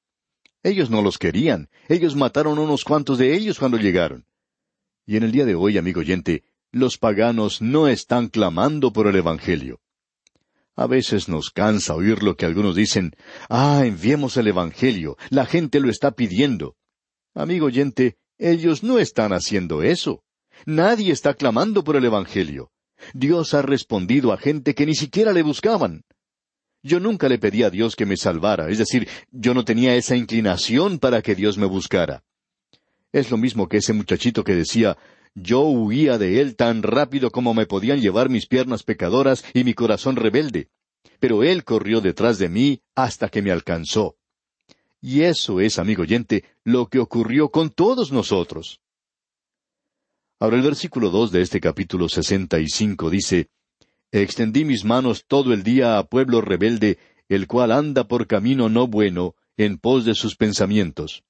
Ellos 0.63 0.91
no 0.91 1.03
los 1.03 1.19
querían, 1.19 1.69
ellos 1.89 2.17
mataron 2.17 2.59
unos 2.59 2.85
cuantos 2.85 3.19
de 3.19 3.35
ellos 3.35 3.59
cuando 3.59 3.79
llegaron. 3.79 4.27
Y 5.07 5.17
en 5.17 5.23
el 5.23 5.33
día 5.33 5.45
de 5.45 5.55
hoy, 5.55 5.79
amigo 5.79 6.01
oyente, 6.01 6.45
los 6.71 6.99
paganos 6.99 7.63
no 7.63 7.89
están 7.89 8.29
clamando 8.29 8.93
por 8.93 9.07
el 9.07 9.17
Evangelio. 9.17 9.81
A 10.77 10.87
veces 10.87 11.29
nos 11.29 11.51
cansa 11.51 11.95
oír 11.95 12.23
lo 12.23 12.37
que 12.37 12.47
algunos 12.47 12.77
dicen, 12.77 13.13
ah, 13.49 13.83
enviemos 13.85 14.37
el 14.37 14.49
Evangelio, 14.49 15.17
la 15.31 15.47
gente 15.47 15.81
lo 15.81 15.91
está 15.91 16.13
pidiendo. 16.13 16.77
Amigo 17.35 17.67
oyente, 17.67 18.19
ellos 18.37 18.83
no 18.83 18.99
están 18.99 19.33
haciendo 19.33 19.83
eso. 19.83 20.23
Nadie 20.67 21.13
está 21.13 21.35
clamando 21.35 21.85
por 21.85 21.97
el 21.97 22.05
Evangelio. 22.05 22.71
Dios 23.15 23.55
ha 23.55 23.63
respondido 23.63 24.33
a 24.33 24.39
gente 24.39 24.75
que 24.75 24.87
ni 24.87 24.95
siquiera 24.95 25.33
le 25.33 25.43
buscaban. 25.43 26.05
Yo 26.89 27.01
nunca 27.01 27.29
le 27.29 27.39
pedí 27.39 27.65
a 27.65 27.71
Dios 27.71 27.95
que 27.95 28.07
me 28.07 28.17
salvara, 28.17 28.71
es 28.71 28.79
decir, 28.79 29.07
yo 29.31 29.53
no 29.53 29.63
tenía 29.63 29.95
esa 29.95 30.17
inclinación 30.17 30.99
para 30.99 31.21
que 31.21 31.35
Dios 31.35 31.59
me 31.59 31.67
buscara. 31.67 32.25
Es 33.13 33.31
lo 33.31 33.37
mismo 33.37 33.69
que 33.69 33.77
ese 33.77 33.93
muchachito 33.93 34.43
que 34.43 34.55
decía, 34.55 34.97
yo 35.35 35.61
huía 35.61 36.17
de 36.17 36.41
él 36.41 36.57
tan 36.57 36.83
rápido 36.83 37.31
como 37.31 37.53
me 37.53 37.67
podían 37.67 38.01
llevar 38.01 38.31
mis 38.31 38.47
piernas 38.47 38.85
pecadoras 38.85 39.45
y 39.53 39.65
mi 39.65 39.75
corazón 39.75 40.17
rebelde. 40.17 40.71
Pero 41.21 41.43
él 41.43 41.63
corrió 41.63 42.01
detrás 42.01 42.39
de 42.39 42.49
mí 42.49 42.81
hasta 42.95 43.29
que 43.29 43.43
me 43.43 43.51
alcanzó. 43.51 44.17
Y 45.03 45.23
eso 45.25 45.61
es, 45.61 45.79
amigo 45.79 46.05
oyente, 46.05 46.45
lo 46.65 46.87
que 46.87 47.01
ocurrió 47.01 47.51
con 47.51 47.69
todos 47.69 48.13
nosotros. 48.13 48.81
Ahora 50.41 50.57
el 50.57 50.63
versículo 50.63 51.11
dos 51.11 51.33
de 51.33 51.43
este 51.43 51.61
capítulo 51.61 52.09
sesenta 52.09 52.59
y 52.59 52.69
cinco 52.69 53.11
dice 53.11 53.51
Extendí 54.11 54.65
mis 54.65 54.85
manos 54.85 55.25
todo 55.27 55.53
el 55.53 55.63
día 55.63 55.99
a 55.99 56.05
pueblo 56.05 56.41
rebelde, 56.41 56.99
el 57.29 57.47
cual 57.47 57.73
anda 57.73 58.09
por 58.09 58.27
camino 58.27 58.69
no 58.69 58.87
bueno, 58.87 59.35
en 59.57 59.77
pos 59.77 60.05
de 60.05 60.15
sus 60.15 60.35
pensamientos. 60.35 61.25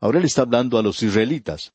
Ahora 0.00 0.18
él 0.18 0.24
está 0.24 0.42
hablando 0.42 0.78
a 0.78 0.82
los 0.82 1.02
israelitas. 1.02 1.72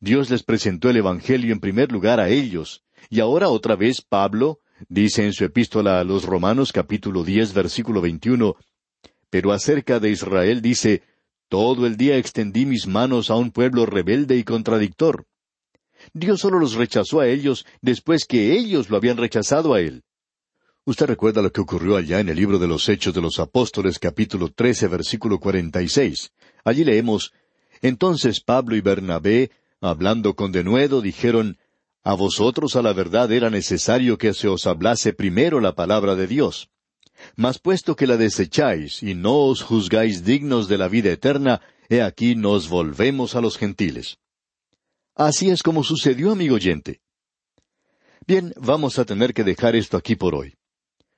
Dios 0.00 0.30
les 0.30 0.42
presentó 0.42 0.88
el 0.88 0.96
Evangelio 0.96 1.52
en 1.52 1.60
primer 1.60 1.92
lugar 1.92 2.20
a 2.20 2.28
ellos, 2.28 2.84
y 3.10 3.20
ahora 3.20 3.48
otra 3.48 3.76
vez 3.76 4.00
Pablo 4.00 4.60
dice 4.88 5.24
en 5.26 5.32
su 5.32 5.44
epístola 5.44 6.00
a 6.00 6.04
los 6.04 6.24
Romanos 6.24 6.72
capítulo 6.72 7.24
diez 7.24 7.52
versículo 7.52 8.00
veintiuno, 8.00 8.56
pero 9.28 9.52
acerca 9.52 10.00
de 10.00 10.10
Israel 10.10 10.62
dice, 10.62 11.02
todo 11.48 11.86
el 11.86 11.96
día 11.96 12.16
extendí 12.16 12.64
mis 12.64 12.86
manos 12.86 13.28
a 13.28 13.34
un 13.34 13.50
pueblo 13.50 13.84
rebelde 13.84 14.36
y 14.36 14.44
contradictor. 14.44 15.26
Dios 16.12 16.40
solo 16.40 16.58
los 16.58 16.74
rechazó 16.74 17.20
a 17.20 17.28
ellos 17.28 17.66
después 17.80 18.24
que 18.24 18.58
ellos 18.58 18.90
lo 18.90 18.96
habían 18.96 19.16
rechazado 19.16 19.74
a 19.74 19.80
Él. 19.80 20.02
Usted 20.84 21.06
recuerda 21.06 21.42
lo 21.42 21.52
que 21.52 21.60
ocurrió 21.60 21.96
allá 21.96 22.20
en 22.20 22.28
el 22.30 22.36
libro 22.36 22.58
de 22.58 22.66
los 22.66 22.88
Hechos 22.88 23.12
de 23.12 23.20
los 23.20 23.38
Apóstoles 23.38 23.98
capítulo 23.98 24.50
trece 24.50 24.88
versículo 24.88 25.38
cuarenta 25.38 25.82
y 25.82 25.88
seis. 25.88 26.30
Allí 26.64 26.84
leemos, 26.84 27.32
Entonces 27.82 28.40
Pablo 28.40 28.74
y 28.74 28.80
Bernabé 28.80 29.50
hablando 29.80 30.34
con 30.34 30.50
denuedo, 30.50 31.00
dijeron, 31.00 31.58
A 32.02 32.14
vosotros 32.14 32.74
a 32.76 32.82
la 32.82 32.92
verdad 32.92 33.30
era 33.32 33.50
necesario 33.50 34.18
que 34.18 34.32
se 34.34 34.48
os 34.48 34.66
hablase 34.66 35.12
primero 35.12 35.60
la 35.60 35.74
palabra 35.74 36.14
de 36.14 36.26
Dios. 36.26 36.68
Mas 37.36 37.58
puesto 37.58 37.96
que 37.96 38.06
la 38.06 38.16
desecháis 38.16 39.02
y 39.02 39.14
no 39.14 39.36
os 39.46 39.62
juzgáis 39.62 40.24
dignos 40.24 40.68
de 40.68 40.78
la 40.78 40.88
vida 40.88 41.10
eterna, 41.10 41.60
he 41.88 42.00
aquí 42.00 42.34
nos 42.34 42.68
volvemos 42.68 43.34
a 43.34 43.40
los 43.40 43.58
gentiles. 43.58 44.18
Así 45.18 45.50
es 45.50 45.64
como 45.64 45.82
sucedió, 45.82 46.30
amigo 46.30 46.54
oyente. 46.54 47.00
Bien, 48.24 48.54
vamos 48.56 49.00
a 49.00 49.04
tener 49.04 49.34
que 49.34 49.42
dejar 49.42 49.74
esto 49.74 49.96
aquí 49.96 50.14
por 50.14 50.36
hoy. 50.36 50.54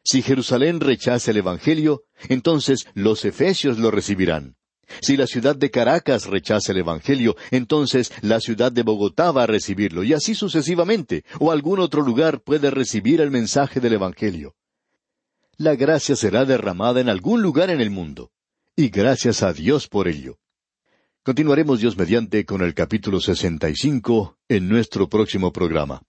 Si 0.03 0.23
Jerusalén 0.23 0.81
rechaza 0.81 1.33
el 1.33 1.37
Evangelio, 1.37 2.05
entonces 2.31 2.87
los 2.95 3.27
efesios 3.27 3.79
lo 3.79 3.91
recibirán. 3.91 4.57
Si 5.03 5.19
la 5.19 5.27
ciudad 5.27 5.55
de 5.55 5.71
Caracas 5.71 6.25
rechaza 6.25 6.73
el 6.73 6.79
Evangelio, 6.79 7.37
entonces 7.51 8.11
la 8.23 8.41
ciudad 8.41 8.73
de 8.73 8.83
Bogotá 8.83 9.33
va 9.33 9.43
a 9.43 9.47
recibirlo, 9.47 10.03
y 10.03 10.15
así 10.15 10.35
sucesivamente, 10.35 11.25
o 11.39 11.53
algún 11.53 11.79
otro 11.79 12.01
lugar 12.01 12.41
puede 12.41 12.71
recibir 12.71 13.21
el 13.21 13.31
mensaje 13.31 13.81
del 13.81 13.93
Evangelio. 13.93 14.57
La 15.59 15.77
gracia 15.77 16.17
será 16.17 16.47
derramada 16.47 17.03
en 17.03 17.11
algún 17.11 17.43
lugar 17.43 17.69
en 17.69 17.83
el 17.83 17.91
mundo, 17.91 18.31
y 18.75 18.89
gracias 18.89 19.43
a 19.43 19.53
Dios 19.53 19.89
por 19.89 20.09
ello. 20.09 20.40
Continuaremos 21.23 21.81
Dios 21.81 21.99
mediante 21.99 22.47
con 22.47 22.63
el 22.63 22.73
capítulo 22.73 23.21
65 23.21 24.39
en 24.49 24.71
nuestro 24.71 25.11
próximo 25.11 25.53
programa. 25.53 26.01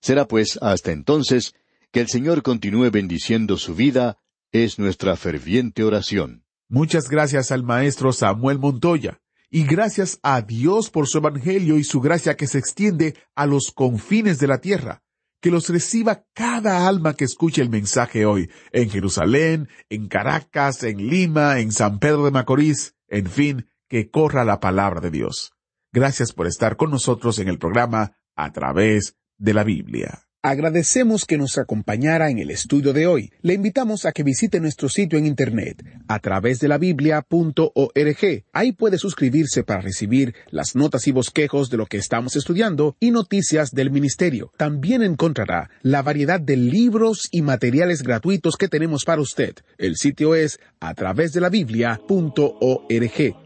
Será 0.00 0.26
pues 0.26 0.58
hasta 0.60 0.90
entonces 0.90 1.54
que 1.92 2.00
el 2.00 2.08
Señor 2.08 2.42
continúe 2.42 2.90
bendiciendo 2.90 3.58
su 3.58 3.76
vida, 3.76 4.18
es 4.50 4.80
nuestra 4.80 5.14
ferviente 5.14 5.84
oración. 5.84 6.42
Muchas 6.68 7.08
gracias 7.08 7.52
al 7.52 7.62
maestro 7.62 8.12
Samuel 8.12 8.58
Montoya. 8.58 9.20
Y 9.50 9.66
gracias 9.66 10.18
a 10.24 10.42
Dios 10.42 10.90
por 10.90 11.06
su 11.06 11.18
Evangelio 11.18 11.78
y 11.78 11.84
su 11.84 12.00
gracia 12.00 12.36
que 12.36 12.48
se 12.48 12.58
extiende 12.58 13.14
a 13.36 13.46
los 13.46 13.70
confines 13.70 14.40
de 14.40 14.48
la 14.48 14.58
tierra. 14.58 15.04
Que 15.40 15.52
los 15.52 15.68
reciba 15.68 16.24
cada 16.34 16.88
alma 16.88 17.14
que 17.14 17.24
escuche 17.24 17.62
el 17.62 17.70
mensaje 17.70 18.26
hoy, 18.26 18.50
en 18.72 18.90
Jerusalén, 18.90 19.68
en 19.90 20.08
Caracas, 20.08 20.82
en 20.82 21.06
Lima, 21.08 21.60
en 21.60 21.70
San 21.70 22.00
Pedro 22.00 22.24
de 22.24 22.32
Macorís, 22.32 22.96
en 23.06 23.26
fin, 23.26 23.68
que 23.88 24.10
corra 24.10 24.44
la 24.44 24.60
palabra 24.60 25.00
de 25.00 25.10
Dios. 25.10 25.52
Gracias 25.92 26.32
por 26.32 26.46
estar 26.46 26.76
con 26.76 26.90
nosotros 26.90 27.38
en 27.38 27.48
el 27.48 27.58
programa 27.58 28.16
A 28.34 28.52
través 28.52 29.16
de 29.38 29.54
la 29.54 29.64
Biblia. 29.64 30.26
Agradecemos 30.46 31.24
que 31.24 31.38
nos 31.38 31.58
acompañara 31.58 32.30
en 32.30 32.38
el 32.38 32.52
estudio 32.52 32.92
de 32.92 33.08
hoy. 33.08 33.32
Le 33.42 33.54
invitamos 33.54 34.04
a 34.04 34.12
que 34.12 34.22
visite 34.22 34.60
nuestro 34.60 34.88
sitio 34.88 35.18
en 35.18 35.26
internet 35.26 35.82
a 36.06 36.20
través 36.20 36.60
de 36.60 36.68
la 36.68 36.78
biblia.org. 36.78 38.44
Ahí 38.52 38.70
puede 38.70 38.96
suscribirse 38.98 39.64
para 39.64 39.80
recibir 39.80 40.36
las 40.50 40.76
notas 40.76 41.08
y 41.08 41.10
bosquejos 41.10 41.68
de 41.68 41.78
lo 41.78 41.86
que 41.86 41.96
estamos 41.96 42.36
estudiando 42.36 42.94
y 43.00 43.10
noticias 43.10 43.72
del 43.72 43.90
ministerio. 43.90 44.52
También 44.56 45.02
encontrará 45.02 45.68
la 45.82 46.02
variedad 46.02 46.38
de 46.38 46.56
libros 46.56 47.26
y 47.32 47.42
materiales 47.42 48.04
gratuitos 48.04 48.56
que 48.56 48.68
tenemos 48.68 49.04
para 49.04 49.22
usted. 49.22 49.56
El 49.78 49.96
sitio 49.96 50.36
es 50.36 50.60
a 50.78 50.94
través 50.94 51.32
de 51.32 51.40
la 51.40 51.48
biblia.org. 51.48 53.45